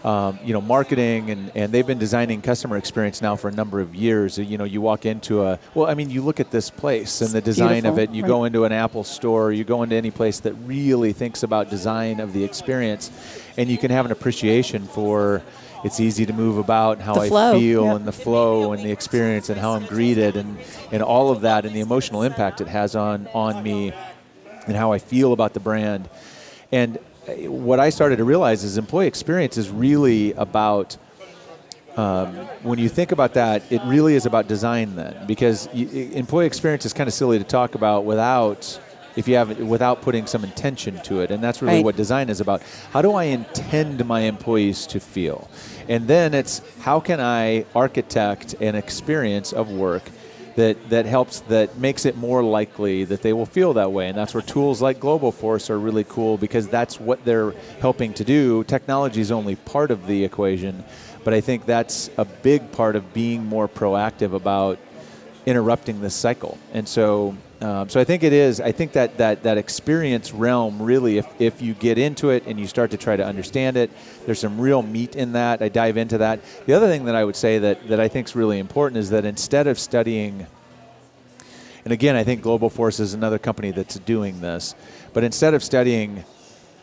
Um, 0.05 0.39
you 0.45 0.53
know, 0.53 0.61
marketing 0.61 1.31
and, 1.31 1.51
and 1.55 1.73
they've 1.73 1.87
been 1.87 1.99
designing 1.99 2.43
customer 2.43 2.77
experience 2.77 3.23
now 3.23 3.37
for 3.37 3.49
a 3.49 3.53
number 3.53 3.81
of 3.81 3.95
years. 3.95 4.37
You 4.37 4.59
know, 4.59 4.65
you 4.65 4.83
walk 4.83 5.07
into 5.07 5.43
a 5.45 5.59
well, 5.73 5.87
I 5.89 5.95
mean, 5.95 6.11
you 6.11 6.21
look 6.21 6.41
at 6.41 6.51
this 6.51 6.69
place 6.69 7.23
and 7.23 7.31
the 7.31 7.41
design 7.41 7.87
of 7.87 7.99
it. 7.99 8.11
You 8.11 8.23
right. 8.23 8.29
go 8.29 8.45
into 8.45 8.67
an 8.67 8.73
Apple 8.73 9.03
store, 9.03 9.51
you 9.51 9.65
go 9.65 9.83
into 9.83 9.97
any 9.97 10.11
place 10.11 10.41
that 10.41 10.53
really 10.67 11.15
thinks 11.15 11.43
about 11.43 11.71
design 11.71 12.21
of 12.21 12.35
the 12.35 12.45
experience, 12.45 13.11
and 13.57 13.71
you 13.71 13.79
can 13.79 13.91
have 13.91 14.05
an 14.05 14.13
appreciation 14.13 14.85
for 14.85 15.43
it's 15.85 16.01
easy 16.01 16.27
to 16.27 16.33
move 16.33 16.57
about, 16.59 17.01
how 17.01 17.15
I 17.15 17.29
feel, 17.29 17.85
yeah. 17.85 17.97
and 17.97 18.07
the 18.07 18.13
flow, 18.13 18.73
and 18.73 18.83
the 18.83 18.91
experience, 18.91 19.51
and 19.51 19.61
how 19.61 19.73
I'm 19.73 19.87
greeted, 19.87 20.37
and, 20.37 20.59
and 20.93 21.03
all 21.03 21.31
of 21.31 21.43
that, 21.43 21.65
and 21.67 21.75
the 21.75 21.81
emotional 21.81 22.23
impact 22.23 22.61
it 22.61 22.69
has 22.69 22.97
on 22.97 23.27
on 23.35 23.63
me, 23.63 23.93
and 24.67 24.77
how 24.77 24.93
I 24.93 24.99
feel 24.99 25.33
about 25.33 25.55
the 25.55 25.61
brand. 25.61 26.09
And 26.73 26.99
uh, 27.29 27.33
what 27.51 27.81
I 27.81 27.91
started 27.91 28.17
to 28.17 28.25
realize 28.25 28.65
is 28.65 28.79
employee 28.79 29.07
experience 29.07 29.57
is 29.57 29.71
really 29.71 30.33
about 30.33 30.97
when 32.63 32.79
you 32.79 32.89
think 32.89 33.13
about 33.13 33.35
that, 33.35 33.63
it 33.71 33.81
really 33.85 34.15
is 34.15 34.27
about 34.27 34.49
design 34.49 34.97
then, 34.97 35.15
because 35.27 35.69
y- 35.73 35.87
y- 35.93 36.01
employee 36.15 36.47
experience 36.47 36.85
is 36.85 36.93
kind 36.93 37.07
of 37.07 37.15
silly 37.15 37.39
to 37.39 37.45
talk 37.45 37.75
about 37.75 38.05
without 38.05 38.81
if 39.17 39.29
you 39.29 39.37
have 39.37 39.57
without 39.61 40.03
putting 40.03 40.27
some 40.27 40.43
intention 40.43 40.99
to 41.05 41.21
it. 41.21 41.31
And 41.31 41.41
that's 41.43 41.63
really 41.63 41.77
Right. 41.77 41.85
what 41.85 41.97
design 41.97 42.29
is 42.29 42.41
about. 42.41 42.63
How 42.91 43.01
do 43.01 43.13
I 43.13 43.25
intend 43.25 44.05
my 44.07 44.23
employees 44.23 44.89
to 44.89 44.99
feel? 44.99 45.49
And 45.89 46.09
then 46.09 46.35
it's 46.35 46.63
how 46.81 46.99
can 46.99 47.21
I 47.21 47.65
architect 47.77 48.55
an 48.61 48.75
experience 48.75 49.53
of 49.53 49.71
work 49.71 50.03
that, 50.57 50.89
that 50.91 51.07
helps 51.07 51.41
that 51.41 51.77
makes 51.79 52.05
it 52.05 52.17
more 52.17 52.43
likely 52.43 53.05
that 53.05 53.23
they 53.23 53.33
will 53.33 53.47
feel 53.47 53.75
that 53.75 53.91
way 53.93 54.09
and 54.09 54.17
that's 54.17 54.35
where 54.35 54.43
tools 54.43 54.81
like 54.81 55.01
Globoforce 55.01 55.71
are 55.71 55.79
really 55.79 56.05
cool 56.05 56.37
because 56.37 56.69
that's 56.69 57.01
what 57.01 57.25
they're 57.25 57.53
helping 57.81 58.13
to 58.15 58.25
do 58.25 58.65
technology 58.65 59.21
is 59.21 59.33
only 59.33 59.57
part 59.57 59.91
of 59.91 60.07
the 60.07 60.25
equation 60.25 60.85
but 61.25 61.35
i 61.35 61.41
think 61.41 61.67
that's 61.67 62.09
a 62.19 62.25
big 62.25 62.71
part 62.73 62.95
of 62.95 63.13
being 63.13 63.45
more 63.45 63.69
proactive 63.69 64.33
about 64.33 64.79
interrupting 65.47 66.01
this 66.01 66.15
cycle. 66.15 66.59
And 66.73 66.89
so, 66.89 67.37
um, 67.65 67.89
so 67.89 67.99
I 67.99 68.05
think 68.05 68.23
it 68.23 68.35
is. 68.35 68.61
I 68.61 68.73
think 68.73 68.93
that 68.93 69.17
that 69.17 69.45
that 69.45 69.57
experience 69.57 70.35
realm 70.35 70.83
really, 70.83 71.17
if 71.17 71.27
if 71.41 71.63
you 71.63 71.73
get 71.73 71.97
into 71.97 72.29
it 72.29 72.45
and 72.47 72.61
you 72.61 72.67
start 72.67 72.91
to 72.91 72.99
try 72.99 73.17
to 73.17 73.25
understand 73.25 73.79
it, 73.79 73.91
there's 74.27 74.39
some 74.39 74.61
real 74.61 74.83
meat 74.83 75.17
in 75.17 75.33
that. 75.33 75.63
I 75.63 75.71
dive 75.71 75.97
into 75.97 76.19
that. 76.19 76.41
The 76.67 76.75
other 76.75 76.89
thing 76.89 77.07
that 77.07 77.15
I 77.15 77.25
would 77.25 77.37
say 77.37 77.59
that 77.61 77.89
that 77.89 78.01
I 78.01 78.09
think 78.09 78.29
is 78.29 78.37
really 78.37 78.59
important 78.59 78.99
is 78.99 79.09
that 79.11 79.25
instead 79.25 79.67
of 79.67 79.79
studying. 79.79 80.47
And 81.85 81.93
again, 81.93 82.17
I 82.17 82.25
think 82.25 82.43
Globoforce 82.43 83.01
is 83.01 83.15
another 83.15 83.39
company 83.39 83.71
that's 83.71 83.99
doing 84.01 84.41
this. 84.43 84.75
But 85.15 85.25
instead 85.25 85.55
of 85.55 85.65
studying 85.65 86.25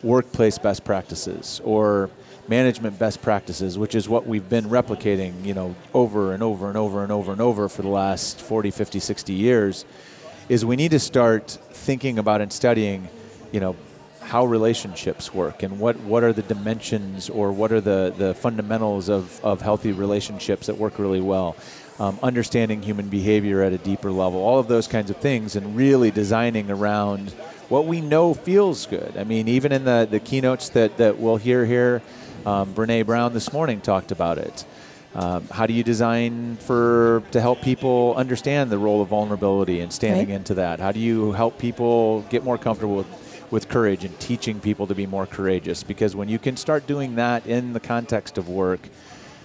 workplace 0.01 0.57
best 0.57 0.83
practices 0.83 1.61
or 1.63 2.09
management 2.47 2.97
best 2.97 3.21
practices, 3.21 3.77
which 3.77 3.93
is 3.93 4.09
what 4.09 4.25
we've 4.25 4.49
been 4.49 4.65
replicating, 4.65 5.45
you 5.45 5.53
know, 5.53 5.75
over 5.93 6.33
and 6.33 6.41
over 6.41 6.69
and 6.69 6.77
over 6.77 7.03
and 7.03 7.11
over 7.11 7.31
and 7.31 7.41
over 7.41 7.69
for 7.69 7.81
the 7.83 7.87
last 7.87 8.41
40, 8.41 8.71
50, 8.71 8.99
60 8.99 9.33
years, 9.33 9.85
is 10.49 10.65
we 10.65 10.75
need 10.75 10.91
to 10.91 10.99
start 10.99 11.49
thinking 11.71 12.19
about 12.19 12.41
and 12.41 12.51
studying, 12.51 13.07
you 13.51 13.59
know, 13.59 13.75
how 14.21 14.45
relationships 14.45 15.33
work 15.33 15.63
and 15.63 15.79
what, 15.79 15.99
what 16.01 16.23
are 16.23 16.31
the 16.31 16.41
dimensions 16.43 17.29
or 17.29 17.51
what 17.51 17.71
are 17.71 17.81
the, 17.81 18.13
the 18.17 18.33
fundamentals 18.35 19.09
of, 19.09 19.43
of 19.43 19.61
healthy 19.61 19.91
relationships 19.91 20.67
that 20.67 20.77
work 20.77 20.99
really 20.99 21.21
well. 21.21 21.55
Um, 21.99 22.17
understanding 22.23 22.81
human 22.81 23.09
behavior 23.09 23.61
at 23.61 23.73
a 23.73 23.77
deeper 23.77 24.11
level, 24.11 24.39
all 24.39 24.57
of 24.57 24.67
those 24.67 24.87
kinds 24.87 25.09
of 25.09 25.17
things, 25.17 25.55
and 25.55 25.75
really 25.75 26.09
designing 26.09 26.71
around 26.71 27.31
what 27.69 27.85
we 27.85 28.01
know 28.01 28.33
feels 28.33 28.85
good. 28.85 29.15
I 29.17 29.23
mean, 29.23 29.47
even 29.47 29.71
in 29.71 29.83
the, 29.83 30.07
the 30.09 30.19
keynotes 30.19 30.69
that, 30.69 30.97
that 30.97 31.19
we'll 31.19 31.37
hear 31.37 31.65
here, 31.65 32.01
um, 32.45 32.73
Brene 32.73 33.05
Brown 33.05 33.33
this 33.33 33.53
morning 33.53 33.81
talked 33.81 34.11
about 34.11 34.37
it. 34.37 34.65
Um, 35.13 35.45
how 35.51 35.65
do 35.65 35.73
you 35.73 35.83
design 35.83 36.55
for 36.57 37.21
to 37.31 37.41
help 37.41 37.61
people 37.61 38.13
understand 38.15 38.71
the 38.71 38.77
role 38.77 39.01
of 39.01 39.09
vulnerability 39.09 39.81
and 39.81 39.91
standing 39.91 40.27
Right. 40.29 40.35
into 40.35 40.53
that? 40.53 40.79
How 40.79 40.91
do 40.93 40.99
you 40.99 41.33
help 41.33 41.57
people 41.57 42.21
get 42.29 42.45
more 42.45 42.57
comfortable 42.57 42.95
with, 42.95 43.47
with 43.51 43.67
courage 43.67 44.05
and 44.05 44.17
teaching 44.21 44.61
people 44.61 44.87
to 44.87 44.95
be 44.95 45.05
more 45.05 45.25
courageous? 45.25 45.83
Because 45.83 46.15
when 46.15 46.29
you 46.29 46.39
can 46.39 46.55
start 46.55 46.87
doing 46.87 47.15
that 47.15 47.45
in 47.45 47.73
the 47.73 47.81
context 47.81 48.37
of 48.37 48.47
work, 48.47 48.79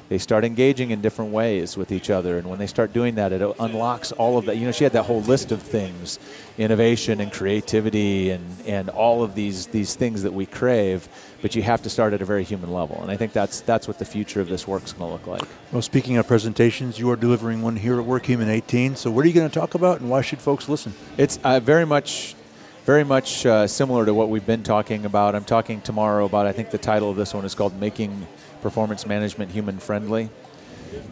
they 0.08 0.18
start 0.18 0.44
engaging 0.44 0.90
in 0.90 1.00
different 1.00 1.32
ways 1.32 1.76
with 1.76 1.90
each 1.90 2.10
other. 2.10 2.38
And 2.38 2.48
when 2.48 2.58
they 2.58 2.66
start 2.66 2.92
doing 2.92 3.16
that, 3.16 3.32
it 3.32 3.42
unlocks 3.58 4.12
all 4.12 4.38
of 4.38 4.46
that. 4.46 4.56
You 4.56 4.66
know, 4.66 4.72
she 4.72 4.84
had 4.84 4.92
that 4.92 5.04
whole 5.04 5.22
list 5.22 5.52
of 5.52 5.62
things 5.62 6.18
innovation 6.58 7.20
and 7.20 7.30
creativity 7.30 8.30
and, 8.30 8.44
and 8.66 8.88
all 8.88 9.22
of 9.22 9.34
these, 9.34 9.66
these 9.66 9.94
things 9.94 10.22
that 10.22 10.32
we 10.32 10.46
crave. 10.46 11.08
But 11.42 11.54
you 11.54 11.62
have 11.62 11.82
to 11.82 11.90
start 11.90 12.14
at 12.14 12.22
a 12.22 12.24
very 12.24 12.44
human 12.44 12.72
level. 12.72 12.98
And 13.02 13.10
I 13.10 13.16
think 13.16 13.32
that's, 13.32 13.60
that's 13.60 13.86
what 13.86 13.98
the 13.98 14.04
future 14.04 14.40
of 14.40 14.48
this 14.48 14.66
work's 14.66 14.92
going 14.92 15.10
to 15.10 15.12
look 15.12 15.26
like. 15.26 15.48
Well, 15.70 15.82
speaking 15.82 16.16
of 16.16 16.26
presentations, 16.26 16.98
you 16.98 17.10
are 17.10 17.16
delivering 17.16 17.60
one 17.60 17.76
here 17.76 18.00
at 18.00 18.06
WorkHuman 18.06 18.48
18. 18.48 18.96
So, 18.96 19.10
what 19.10 19.24
are 19.24 19.28
you 19.28 19.34
going 19.34 19.48
to 19.48 19.54
talk 19.58 19.74
about, 19.74 20.00
and 20.00 20.08
why 20.08 20.22
should 20.22 20.38
folks 20.38 20.68
listen? 20.68 20.94
It's 21.18 21.38
uh, 21.44 21.60
very 21.60 21.84
much, 21.84 22.34
very 22.84 23.04
much 23.04 23.44
uh, 23.44 23.66
similar 23.66 24.06
to 24.06 24.14
what 24.14 24.30
we've 24.30 24.46
been 24.46 24.62
talking 24.62 25.04
about. 25.04 25.34
I'm 25.34 25.44
talking 25.44 25.80
tomorrow 25.82 26.24
about. 26.24 26.46
I 26.46 26.52
think 26.52 26.70
the 26.70 26.78
title 26.78 27.10
of 27.10 27.16
this 27.16 27.34
one 27.34 27.44
is 27.44 27.54
called 27.54 27.78
"Making 27.78 28.26
Performance 28.66 29.06
Management 29.06 29.52
Human 29.52 29.78
Friendly," 29.78 30.28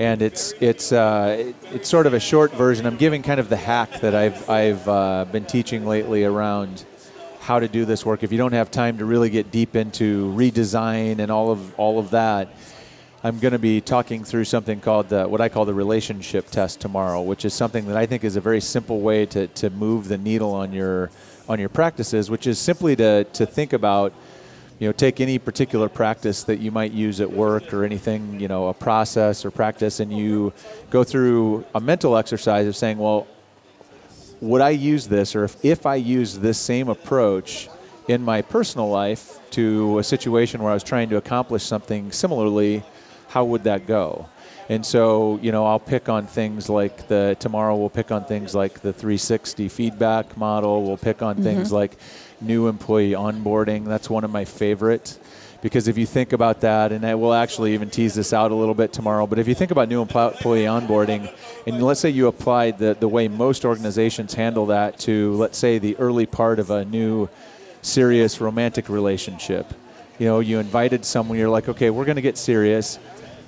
and 0.01 0.23
it's 0.23 0.53
it's 0.59 0.91
uh, 0.91 1.37
it- 1.39 1.55
it's 1.73 1.89
sort 1.89 2.07
of 2.09 2.13
a 2.13 2.19
short 2.19 2.51
version. 2.53 2.85
I'm 2.85 2.97
giving 2.97 3.23
kind 3.23 3.39
of 3.39 3.49
the 3.49 3.57
hack 3.57 4.01
that 4.01 4.13
I've 4.13 4.51
I've 4.51 4.89
uh, 4.89 5.25
been 5.31 5.45
teaching 5.45 5.87
lately 5.87 6.25
around 6.25 6.85
how 7.43 7.61
to 7.61 7.69
do 7.69 7.85
this 7.85 8.05
work. 8.05 8.25
If 8.25 8.33
you 8.33 8.39
don't 8.39 8.55
have 8.55 8.73
time 8.73 8.99
to 8.99 9.05
really 9.05 9.31
get 9.31 9.53
deep 9.53 9.77
into 9.77 10.33
redesign 10.37 11.21
and 11.21 11.31
all 11.31 11.53
of 11.53 11.61
all 11.79 12.01
of 12.01 12.11
that. 12.11 12.49
I'm 13.27 13.39
going 13.39 13.53
to 13.53 13.59
be 13.59 13.81
talking 13.81 14.23
through 14.23 14.45
something 14.45 14.81
called 14.81 15.09
the, 15.09 15.25
what 15.27 15.41
I 15.41 15.49
call 15.49 15.65
the 15.65 15.73
relationship 15.73 16.51
test 16.51 16.79
tomorrow, 16.81 17.23
which 17.23 17.47
is 17.47 17.55
something 17.55 17.87
that 17.87 17.97
I 17.97 18.05
think 18.05 18.23
is 18.23 18.37
a 18.37 18.41
very 18.41 18.61
simple 18.61 19.01
way 19.01 19.25
to, 19.27 19.47
to 19.47 19.71
move 19.71 20.09
the 20.09 20.19
needle 20.19 20.53
on 20.53 20.75
your 20.75 21.11
on 21.49 21.59
your 21.59 21.71
practices, 21.71 22.29
which 22.31 22.47
is 22.47 22.59
simply 22.59 22.95
to, 22.97 23.25
to 23.25 23.47
think 23.47 23.73
about, 23.73 24.13
you 24.78 24.88
know, 24.88 24.93
take 24.93 25.21
any 25.21 25.38
particular 25.38 25.88
practice 25.88 26.45
that 26.45 26.59
you 26.59 26.71
might 26.71 26.93
use 26.93 27.21
at 27.21 27.31
work 27.31 27.73
or 27.73 27.85
anything, 27.85 28.40
you 28.40 28.49
know, 28.49 28.69
a 28.69 28.75
process 28.75 29.45
or 29.45 29.50
practice, 29.50 30.00
and 30.00 30.12
you 30.12 30.52
go 30.90 31.04
through 31.04 31.64
a 31.75 31.81
mental 31.81 32.16
exercise 32.16 32.66
of 32.66 32.75
saying, 32.75 32.99
well, 32.99 33.26
would 34.40 34.61
I 34.61 34.71
use 34.71 35.07
this, 35.07 35.37
or 35.37 35.45
if, 35.45 35.64
if 35.64 35.87
I 35.87 35.95
use 35.95 36.38
this 36.38 36.59
same 36.59 36.88
approach 36.88 37.69
in 38.09 38.23
my 38.23 38.43
personal 38.43 38.88
life 38.90 39.38
to 39.52 39.99
a 39.99 40.04
situation 40.04 40.62
where 40.62 40.71
I 40.71 40.75
was 40.75 40.83
trying 40.83 41.09
to 41.11 41.16
accomplish 41.16 41.62
something 41.62 42.12
similarly, 42.12 42.83
how 43.28 43.45
would 43.45 43.64
that 43.64 43.87
go? 43.87 44.28
And 44.68 44.85
so, 44.85 45.38
you 45.42 45.52
know, 45.52 45.66
I'll 45.66 45.80
pick 45.80 46.09
on 46.09 46.26
things 46.26 46.68
like 46.68 47.09
the 47.09 47.37
tomorrow 47.38 47.76
we'll 47.76 47.90
pick 47.90 48.11
on 48.11 48.25
things 48.25 48.54
like 48.54 48.80
the 48.80 48.92
360 48.92 49.68
feedback 49.68 50.37
model. 50.37 50.85
We'll 50.85 50.97
pick 50.97 51.23
on 51.23 51.37
mm-hmm. 51.37 51.44
things 51.44 51.73
like 51.73 51.97
new 52.40 52.68
employee 52.68 53.12
onboarding. 53.12 53.85
That's 53.85 54.09
one 54.09 54.25
of 54.25 54.30
my 54.30 54.44
favorite 54.44 55.18
because 55.64 55.88
if 55.88 55.97
you 55.97 56.04
think 56.04 56.35
about 56.35 56.61
that, 56.61 56.92
and 56.92 57.06
I 57.06 57.14
will 57.14 57.33
actually 57.33 57.73
even 57.73 57.88
tease 57.88 58.12
this 58.12 58.35
out 58.35 58.50
a 58.50 58.54
little 58.54 58.75
bit 58.75 58.92
tomorrow, 58.92 59.26
but 59.26 59.38
if 59.38 59.49
you 59.49 59.54
think 59.54 59.71
about 59.71 59.88
new 59.88 60.02
employee 60.02 60.64
onboarding, 60.64 61.35
and 61.66 61.83
let's 61.83 62.00
say 62.00 62.11
you 62.11 62.26
applied 62.26 62.76
the, 62.76 62.94
the 63.00 63.09
way 63.09 63.28
most 63.28 63.64
organizations 63.64 64.35
handle 64.35 64.66
that 64.66 64.99
to, 65.00 65.33
let's 65.37 65.56
say, 65.56 65.78
the 65.78 65.97
early 65.97 66.26
part 66.26 66.59
of 66.59 66.71
a 66.71 66.85
new 66.85 67.30
serious 67.80 68.42
romantic 68.42 68.90
relationship. 68.90 69.73
You 70.18 70.26
know, 70.26 70.40
you 70.40 70.59
invited 70.59 71.02
someone, 71.02 71.38
you're 71.38 71.49
like, 71.49 71.66
okay, 71.66 71.88
we're 71.88 72.04
going 72.04 72.16
to 72.16 72.23
get 72.23 72.37
serious. 72.37 72.99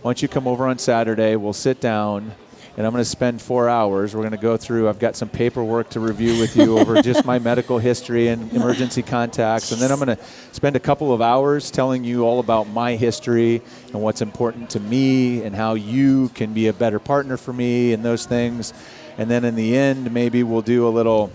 Why 0.06 0.10
don't 0.10 0.22
you 0.22 0.28
come 0.28 0.46
over 0.46 0.68
on 0.68 0.78
Saturday? 0.78 1.34
We'll 1.34 1.52
sit 1.52 1.80
down, 1.80 2.30
and 2.76 2.86
I'm 2.86 2.92
going 2.92 3.02
to 3.02 3.10
spend 3.10 3.42
four 3.42 3.68
hours. 3.68 4.14
We're 4.14 4.20
going 4.20 4.30
to 4.30 4.38
go 4.38 4.56
through, 4.56 4.88
I've 4.88 5.00
got 5.00 5.16
some 5.16 5.28
paperwork 5.28 5.90
to 5.90 5.98
review 5.98 6.38
with 6.38 6.56
you 6.56 6.78
over 6.78 7.02
just 7.02 7.24
my 7.24 7.40
medical 7.40 7.80
history 7.80 8.28
and 8.28 8.52
emergency 8.52 9.02
contacts. 9.02 9.72
And 9.72 9.80
then 9.80 9.90
I'm 9.90 9.98
going 9.98 10.16
to 10.16 10.24
spend 10.52 10.76
a 10.76 10.78
couple 10.78 11.12
of 11.12 11.20
hours 11.20 11.72
telling 11.72 12.04
you 12.04 12.22
all 12.22 12.38
about 12.38 12.68
my 12.68 12.94
history 12.94 13.62
and 13.92 14.00
what's 14.00 14.22
important 14.22 14.70
to 14.70 14.78
me 14.78 15.42
and 15.42 15.56
how 15.56 15.74
you 15.74 16.28
can 16.36 16.54
be 16.54 16.68
a 16.68 16.72
better 16.72 17.00
partner 17.00 17.36
for 17.36 17.52
me 17.52 17.92
and 17.92 18.04
those 18.04 18.26
things. 18.26 18.74
And 19.18 19.28
then 19.28 19.44
in 19.44 19.56
the 19.56 19.76
end, 19.76 20.12
maybe 20.12 20.44
we'll 20.44 20.62
do 20.62 20.86
a 20.86 20.88
little 20.88 21.32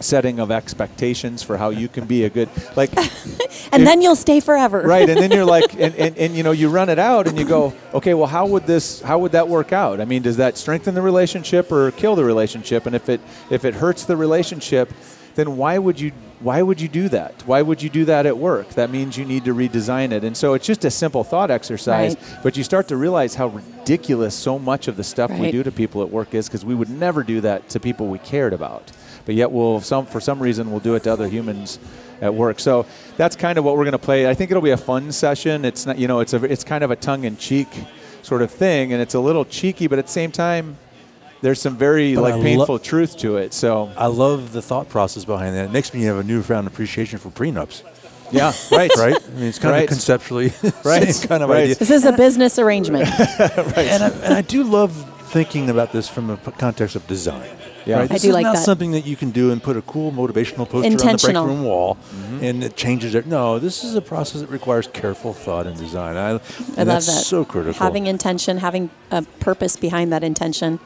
setting 0.00 0.38
of 0.38 0.50
expectations 0.50 1.42
for 1.42 1.56
how 1.56 1.70
you 1.70 1.88
can 1.88 2.04
be 2.06 2.24
a 2.24 2.30
good 2.30 2.48
like 2.76 2.90
And 3.72 3.82
If- 3.82 3.88
then 3.88 4.00
you'll 4.00 4.16
stay 4.16 4.40
forever. 4.40 4.82
right 4.82 5.08
and 5.08 5.18
then 5.20 5.30
you're 5.30 5.44
like 5.56 5.74
and, 5.74 5.94
and, 5.96 6.16
and 6.16 6.34
you 6.36 6.42
know 6.42 6.52
you 6.52 6.68
run 6.68 6.88
it 6.88 6.98
out 6.98 7.26
and 7.26 7.38
you 7.38 7.44
go 7.44 7.72
okay 7.92 8.14
well 8.14 8.26
how 8.28 8.46
would 8.46 8.66
this 8.66 9.00
how 9.00 9.18
would 9.18 9.32
that 9.32 9.48
work 9.48 9.72
out? 9.72 10.00
I 10.00 10.04
mean 10.04 10.22
does 10.22 10.36
that 10.36 10.56
strengthen 10.56 10.94
the 10.94 11.02
relationship 11.02 11.70
or 11.72 11.90
kill 11.92 12.14
the 12.16 12.24
relationship? 12.24 12.86
And 12.86 12.94
if 12.94 13.08
it 13.08 13.20
if 13.50 13.64
it 13.64 13.74
hurts 13.74 14.04
the 14.04 14.16
relationship 14.16 14.92
then 15.34 15.56
why 15.56 15.78
would 15.78 16.00
you 16.00 16.12
why 16.40 16.62
would 16.62 16.80
you 16.80 16.86
do 16.88 17.08
that? 17.08 17.34
Why 17.46 17.62
would 17.62 17.82
you 17.82 17.88
do 17.90 18.04
that 18.04 18.24
at 18.24 18.38
work? 18.38 18.68
That 18.70 18.90
means 18.90 19.16
you 19.18 19.24
need 19.24 19.44
to 19.46 19.54
redesign 19.54 20.12
it. 20.12 20.22
And 20.22 20.36
so 20.36 20.54
it's 20.54 20.66
just 20.66 20.84
a 20.84 20.90
simple 20.90 21.24
thought 21.24 21.50
exercise 21.50 22.14
Right. 22.14 22.42
but 22.44 22.56
you 22.56 22.62
start 22.62 22.86
to 22.88 22.96
realize 22.96 23.34
how 23.34 23.48
ridiculous 23.48 24.34
so 24.36 24.58
much 24.58 24.86
of 24.86 24.96
the 24.96 25.02
stuff 25.04 25.30
we 25.32 25.50
do 25.50 25.62
to 25.64 25.72
people 25.72 26.02
at 26.02 26.10
work 26.10 26.34
is 26.34 26.46
because 26.48 26.64
we 26.64 26.74
would 26.76 26.90
never 26.90 27.22
do 27.24 27.40
that 27.40 27.68
to 27.70 27.80
people 27.80 28.06
we 28.06 28.18
cared 28.20 28.52
about 28.52 28.90
but 29.28 29.34
yet 29.34 29.52
we'll 29.52 29.78
some 29.82 30.06
for 30.06 30.20
some 30.20 30.40
reason 30.40 30.70
we'll 30.70 30.80
do 30.80 30.94
it 30.94 31.02
to 31.02 31.12
other 31.12 31.28
humans 31.28 31.78
at 32.22 32.32
work. 32.34 32.58
So 32.58 32.86
that's 33.18 33.36
kind 33.36 33.58
of 33.58 33.64
what 33.64 33.76
we're 33.76 33.84
going 33.84 33.92
to 33.92 33.98
play. 33.98 34.26
I 34.26 34.32
think 34.32 34.50
it'll 34.50 34.62
be 34.62 34.70
a 34.70 34.76
fun 34.78 35.12
session. 35.12 35.66
It's 35.66 35.84
not 35.84 35.98
you 35.98 36.08
know 36.08 36.20
it's 36.20 36.32
a 36.32 36.42
it's 36.44 36.64
kind 36.64 36.82
of 36.82 36.90
a 36.90 36.96
tongue 36.96 37.24
in 37.24 37.36
cheek 37.36 37.68
sort 38.22 38.40
of 38.40 38.50
thing, 38.50 38.92
and 38.94 39.02
it's 39.02 39.12
a 39.14 39.20
little 39.20 39.44
cheeky, 39.44 39.86
but 39.86 39.98
at 39.98 40.06
the 40.06 40.12
same 40.12 40.32
time. 40.32 40.78
There's 41.40 41.60
some 41.60 41.76
very 41.76 42.16
But 42.16 42.22
like 42.22 42.34
I 42.34 42.36
lo- 42.38 42.42
painful 42.42 42.78
truth 42.80 43.16
to 43.18 43.36
it. 43.36 43.54
So 43.54 43.92
I 43.96 44.06
love 44.08 44.50
the 44.52 44.60
thought 44.60 44.88
process 44.88 45.24
behind 45.24 45.54
that. 45.54 45.66
It 45.66 45.70
makes 45.70 45.94
me 45.94 46.02
have 46.02 46.16
a 46.18 46.24
newfound 46.24 46.66
appreciation 46.66 47.20
for 47.20 47.28
prenups. 47.30 47.84
yeah, 48.32 48.52
right, 48.72 48.90
Right? 48.98 49.14
I 49.24 49.30
mean, 49.34 49.44
it's 49.44 49.60
kind 49.60 49.70
Right. 49.72 49.82
of 49.84 49.88
conceptually, 49.88 50.52
Right. 50.84 51.04
It's 51.08 51.24
kind 51.24 51.44
of 51.44 51.48
Right. 51.48 51.62
idea. 51.62 51.76
This 51.76 51.92
is 51.92 52.04
a 52.04 52.10
business 52.10 52.58
arrangement. 52.58 53.08
right. 53.38 53.78
And 53.78 54.02
I, 54.02 54.08
and 54.24 54.34
I 54.34 54.40
do 54.42 54.64
love 54.64 54.92
thinking 55.28 55.68
about 55.70 55.92
this 55.92 56.08
from 56.08 56.30
a 56.30 56.36
p- 56.36 56.50
context 56.52 56.96
of 56.96 57.06
design. 57.06 57.48
Yeah. 57.86 57.96
Right? 58.00 58.02
I 58.10 58.14
This 58.14 58.22
do 58.22 58.28
is 58.28 58.34
like 58.34 58.42
not 58.44 58.56
that. 58.56 58.64
something 58.64 58.90
that 58.92 59.06
you 59.06 59.16
can 59.16 59.30
do 59.30 59.50
and 59.50 59.62
put 59.62 59.76
a 59.76 59.82
cool 59.82 60.12
motivational 60.12 60.68
poster 60.68 60.86
on 60.90 60.96
the 61.16 61.18
break 61.22 61.36
room 61.36 61.64
wall, 61.64 61.96
Mm-hmm. 61.96 62.44
and 62.44 62.64
it 62.64 62.76
changes 62.76 63.14
it. 63.14 63.26
No, 63.26 63.58
this 63.58 63.84
is 63.84 63.94
a 63.94 64.00
process 64.02 64.40
that 64.42 64.50
requires 64.50 64.86
careful 64.88 65.32
thought 65.32 65.66
and 65.66 65.76
design. 65.76 66.16
I, 66.16 66.30
and 66.30 66.40
I 66.76 66.82
love 66.82 66.86
that's 66.86 67.06
that. 67.06 67.24
so 67.24 67.44
critical. 67.44 67.78
Having 67.78 68.06
intention, 68.06 68.58
having 68.58 68.90
a 69.10 69.22
purpose 69.40 69.76
behind 69.76 70.12
that 70.12 70.22
intention. 70.24 70.80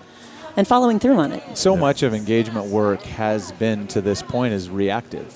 and 0.56 0.68
following 0.68 0.98
through 1.00 1.16
on 1.16 1.32
it. 1.32 1.42
So 1.56 1.74
much 1.76 2.02
of 2.02 2.12
engagement 2.12 2.66
work 2.66 3.00
has 3.02 3.52
been 3.52 3.86
to 3.88 4.00
this 4.02 4.20
point 4.22 4.52
is 4.52 4.68
reactive, 4.68 5.34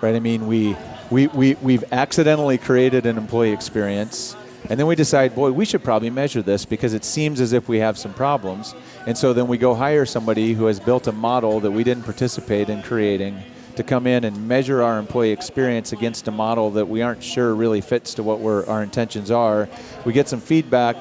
right? 0.00 0.14
I 0.14 0.18
mean, 0.20 0.46
we, 0.46 0.74
we, 1.10 1.26
we, 1.28 1.54
we've 1.60 1.84
accidentally 1.92 2.56
created 2.56 3.04
an 3.04 3.18
employee 3.18 3.52
experience 3.52 4.34
and 4.68 4.78
then 4.78 4.86
we 4.86 4.96
decide, 4.96 5.34
boy, 5.34 5.52
we 5.52 5.64
should 5.64 5.84
probably 5.84 6.10
measure 6.10 6.42
this 6.42 6.64
because 6.64 6.94
it 6.94 7.04
seems 7.04 7.40
as 7.40 7.52
if 7.52 7.68
we 7.68 7.78
have 7.78 7.96
some 7.96 8.12
problems. 8.14 8.74
And 9.06 9.16
so 9.16 9.32
then 9.32 9.46
we 9.46 9.58
go 9.58 9.74
hire 9.74 10.06
somebody 10.06 10.54
who 10.54 10.66
has 10.66 10.80
built 10.80 11.06
a 11.06 11.12
model 11.12 11.60
that 11.60 11.70
we 11.70 11.84
didn't 11.84 12.04
participate 12.04 12.68
in 12.68 12.82
creating 12.82 13.42
to 13.76 13.82
come 13.82 14.06
in 14.06 14.24
and 14.24 14.48
measure 14.48 14.82
our 14.82 14.98
employee 14.98 15.30
experience 15.30 15.92
against 15.92 16.26
a 16.28 16.30
model 16.30 16.70
that 16.72 16.88
we 16.88 17.02
aren't 17.02 17.22
sure 17.22 17.54
really 17.54 17.80
fits 17.80 18.14
to 18.14 18.22
what 18.22 18.40
our 18.68 18.82
intentions 18.82 19.30
are. 19.30 19.68
We 20.04 20.12
get 20.12 20.28
some 20.28 20.40
feedback 20.40 20.96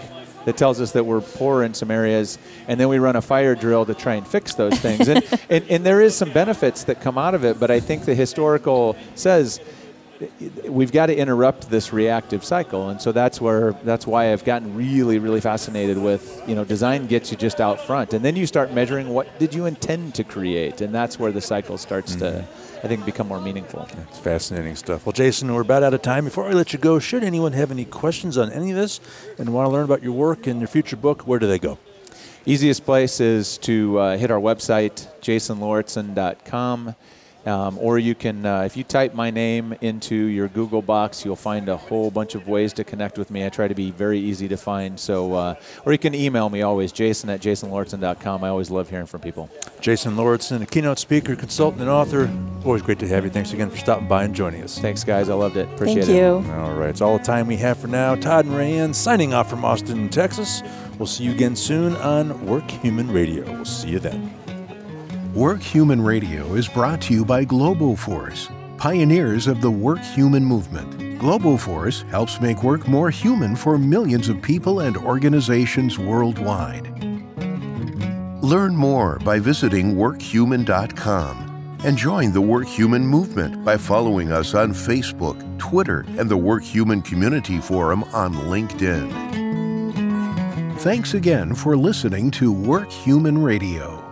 that 0.46 0.58
tells 0.58 0.80
us 0.80 0.92
that 0.92 1.06
we're 1.06 1.22
poor 1.22 1.64
in 1.64 1.74
some 1.74 1.90
areas, 1.90 2.38
and 2.68 2.80
then 2.80 2.88
we 2.88 3.00
run 3.00 3.16
a 3.16 3.22
fire 3.22 3.56
drill 3.56 3.86
to 3.86 3.94
try 3.94 4.14
and 4.16 4.28
fix 4.28 4.54
those 4.54 4.78
things. 4.80 5.08
and, 5.08 5.24
and, 5.50 5.66
and 5.70 5.86
there 5.86 6.02
is 6.02 6.16
some 6.16 6.32
benefits 6.32 6.84
that 6.84 7.02
come 7.02 7.18
out 7.18 7.34
of 7.34 7.44
it, 7.44 7.60
but 7.60 7.72
I 7.72 7.80
think 7.80 8.06
the 8.06 8.14
historical 8.14 8.96
says 9.16 9.60
we've 10.68 10.92
got 10.92 11.08
to 11.08 11.16
interrupt 11.16 11.70
this 11.70 11.92
reactive 11.92 12.44
cycle 12.44 12.90
and 12.90 13.02
so 13.02 13.12
that's 13.12 13.42
where 13.42 13.74
that's 13.84 14.08
why 14.08 14.32
I've 14.32 14.46
gotten 14.46 14.76
really 14.76 15.20
really 15.20 15.42
fascinated 15.42 15.98
with 15.98 16.42
you 16.48 16.56
know 16.56 16.64
design 16.64 17.08
gets 17.08 17.32
you 17.32 17.38
just 17.38 17.60
out 17.60 17.80
front 17.82 18.14
and 18.14 18.24
then 18.24 18.36
you 18.36 18.46
start 18.46 18.72
measuring 18.72 19.10
what 19.10 19.28
did 19.40 19.54
you 19.54 19.66
intend 19.66 20.16
to 20.16 20.24
create 20.24 20.82
and 20.82 20.96
that's 20.96 21.20
where 21.20 21.32
the 21.32 21.42
cycle 21.42 21.78
starts 21.78 22.16
mm-hmm. 22.16 22.40
to 22.40 22.48
I 22.84 22.88
think 22.88 23.04
become 23.04 23.28
more 23.28 23.42
meaningful. 23.42 23.88
It's 24.10 24.20
fascinating 24.20 24.76
stuff. 24.76 25.08
Well, 25.08 25.14
Jason, 25.14 25.52
we're 25.52 25.62
about 25.62 25.82
out 25.82 25.96
of 25.96 26.04
time. 26.04 26.26
Before 26.26 26.48
I 26.48 26.52
let 26.52 26.72
you 26.72 26.78
go, 26.78 27.00
should 27.00 27.24
anyone 27.24 27.54
have 27.54 27.72
any 27.72 27.84
questions 27.84 28.38
on 28.38 28.52
any 28.52 28.70
of 28.70 28.78
this 28.78 29.00
and 29.40 29.52
want 29.52 29.66
to 29.66 29.72
learn 29.72 29.86
about 29.86 30.04
your 30.04 30.12
work 30.12 30.46
and 30.46 30.60
your 30.60 30.68
future 30.68 30.96
book, 30.96 31.24
where 31.24 31.40
do 31.40 31.48
they 31.48 31.58
go? 31.58 31.80
Easiest 32.46 32.86
place 32.86 33.20
is 33.20 33.58
to 33.60 33.98
uh, 33.98 34.18
hit 34.18 34.30
our 34.30 34.40
website, 34.40 35.08
jasonlauritsen.com. 35.20 36.96
Um, 37.46 37.78
or 37.80 38.00
you 38.00 38.16
can, 38.16 38.46
uh, 38.46 38.62
if 38.62 38.76
you 38.76 38.84
type 38.84 39.14
my 39.14 39.30
name 39.30 39.76
into 39.82 40.16
your 40.16 40.48
Google 40.48 40.82
box, 40.82 41.24
you'll 41.24 41.36
find 41.36 41.70
a 41.70 41.78
whole 41.78 42.10
bunch 42.10 42.34
of 42.34 42.48
ways 42.48 42.74
to 42.74 42.84
connect 42.84 43.18
with 43.18 43.30
me. 43.30 43.46
I 43.46 43.50
try 43.50 43.68
to 43.68 43.76
be 43.76 43.92
very 43.92 44.20
easy 44.20 44.48
to 44.48 44.58
find. 44.58 45.00
So, 45.00 45.34
uh, 45.34 45.56
or 45.86 45.92
you 45.92 46.00
can 46.00 46.16
email 46.16 46.50
me 46.50 46.64
always, 46.64 46.92
jason 46.92 47.30
at 47.30 47.42
jasonlauritsen.com. 47.42 48.44
I 48.44 48.50
always 48.50 48.72
love 48.72 48.90
hearing 48.90 49.06
from 49.06 49.22
people. 49.22 49.50
Jason 49.80 50.16
Lauritsen, 50.18 50.64
a 50.64 50.66
keynote 50.66 50.98
speaker, 50.98 51.36
consultant, 51.36 51.82
and 51.82 51.90
author. 51.90 52.32
Always 52.66 52.82
great 52.82 53.00
to 53.00 53.08
have 53.08 53.24
you. 53.24 53.30
Thanks 53.30 53.54
again 53.54 53.70
for 53.70 53.78
stopping 53.78 54.08
by 54.08 54.24
and 54.24 54.34
joining 54.34 54.64
us. 54.64 54.80
Thanks, 54.80 55.04
guys. 55.04 55.30
I 55.30 55.36
loved 55.36 55.58
it. 55.58 55.70
Appreciate 55.76 56.06
Thank 56.06 56.10
it. 56.10 56.22
you. 56.22 56.54
All 56.54 56.74
right. 56.74 56.90
It's 56.90 57.02
all 57.02 57.18
the 57.18 57.24
time 57.24 57.46
we 57.48 57.58
have 57.58 57.78
for 57.78 57.88
now. 57.88 58.16
Todd 58.16 58.46
and 58.46 58.56
Rayanne 58.56 58.96
signing 58.96 59.34
off 59.34 59.50
from 59.50 59.64
Austin, 59.64 60.10
Texas. 60.10 60.64
We'll 60.98 61.06
see 61.06 61.26
you 61.26 61.32
again 61.32 61.56
soon 61.56 61.96
on 61.98 62.46
Work 62.46 62.70
Human 62.72 63.12
Radio. 63.12 63.44
We'll 63.44 63.66
see 63.66 63.90
you 63.90 64.00
then. 64.00 64.45
Work 65.36 65.62
Human 65.62 66.00
Radio 66.00 66.54
is 66.54 66.66
brought 66.70 67.02
to 67.02 67.14
you 67.14 67.26
by 67.26 67.44
Globoforce, 67.44 68.48
pioneers 68.78 69.48
of 69.48 69.60
the 69.60 69.70
Work 69.70 70.00
Human 70.00 70.46
movement. 70.46 71.20
Globoforce 71.20 72.10
helps 72.10 72.40
make 72.40 72.64
work 72.64 72.88
more 72.88 73.10
human 73.10 73.54
for 73.54 73.78
millions 73.78 74.30
of 74.30 74.42
people 74.42 74.80
and 74.80 74.96
organizations 74.96 76.00
worldwide. 76.00 76.88
Learn 78.42 78.78
more 78.78 79.20
by 79.26 79.38
visiting 79.40 79.96
workhuman.com 79.96 81.80
and 81.84 81.98
join 81.98 82.32
the 82.32 82.40
Work 82.40 82.68
Human 82.68 83.06
movement 83.06 83.66
by 83.66 83.76
following 83.76 84.32
us 84.32 84.56
on 84.56 84.72
Facebook, 84.72 85.60
Twitter, 85.60 86.06
and 86.18 86.30
the 86.30 86.38
Work 86.38 86.64
Human 86.64 87.02
Community 87.02 87.60
Forum 87.60 88.06
on 88.14 88.34
LinkedIn. 88.36 89.12
Thanks 90.80 91.14
again 91.14 91.54
for 91.54 91.76
listening 91.76 92.32
to 92.32 92.54
Work 92.54 92.90
Human 92.90 93.38
Radio. 93.38 94.05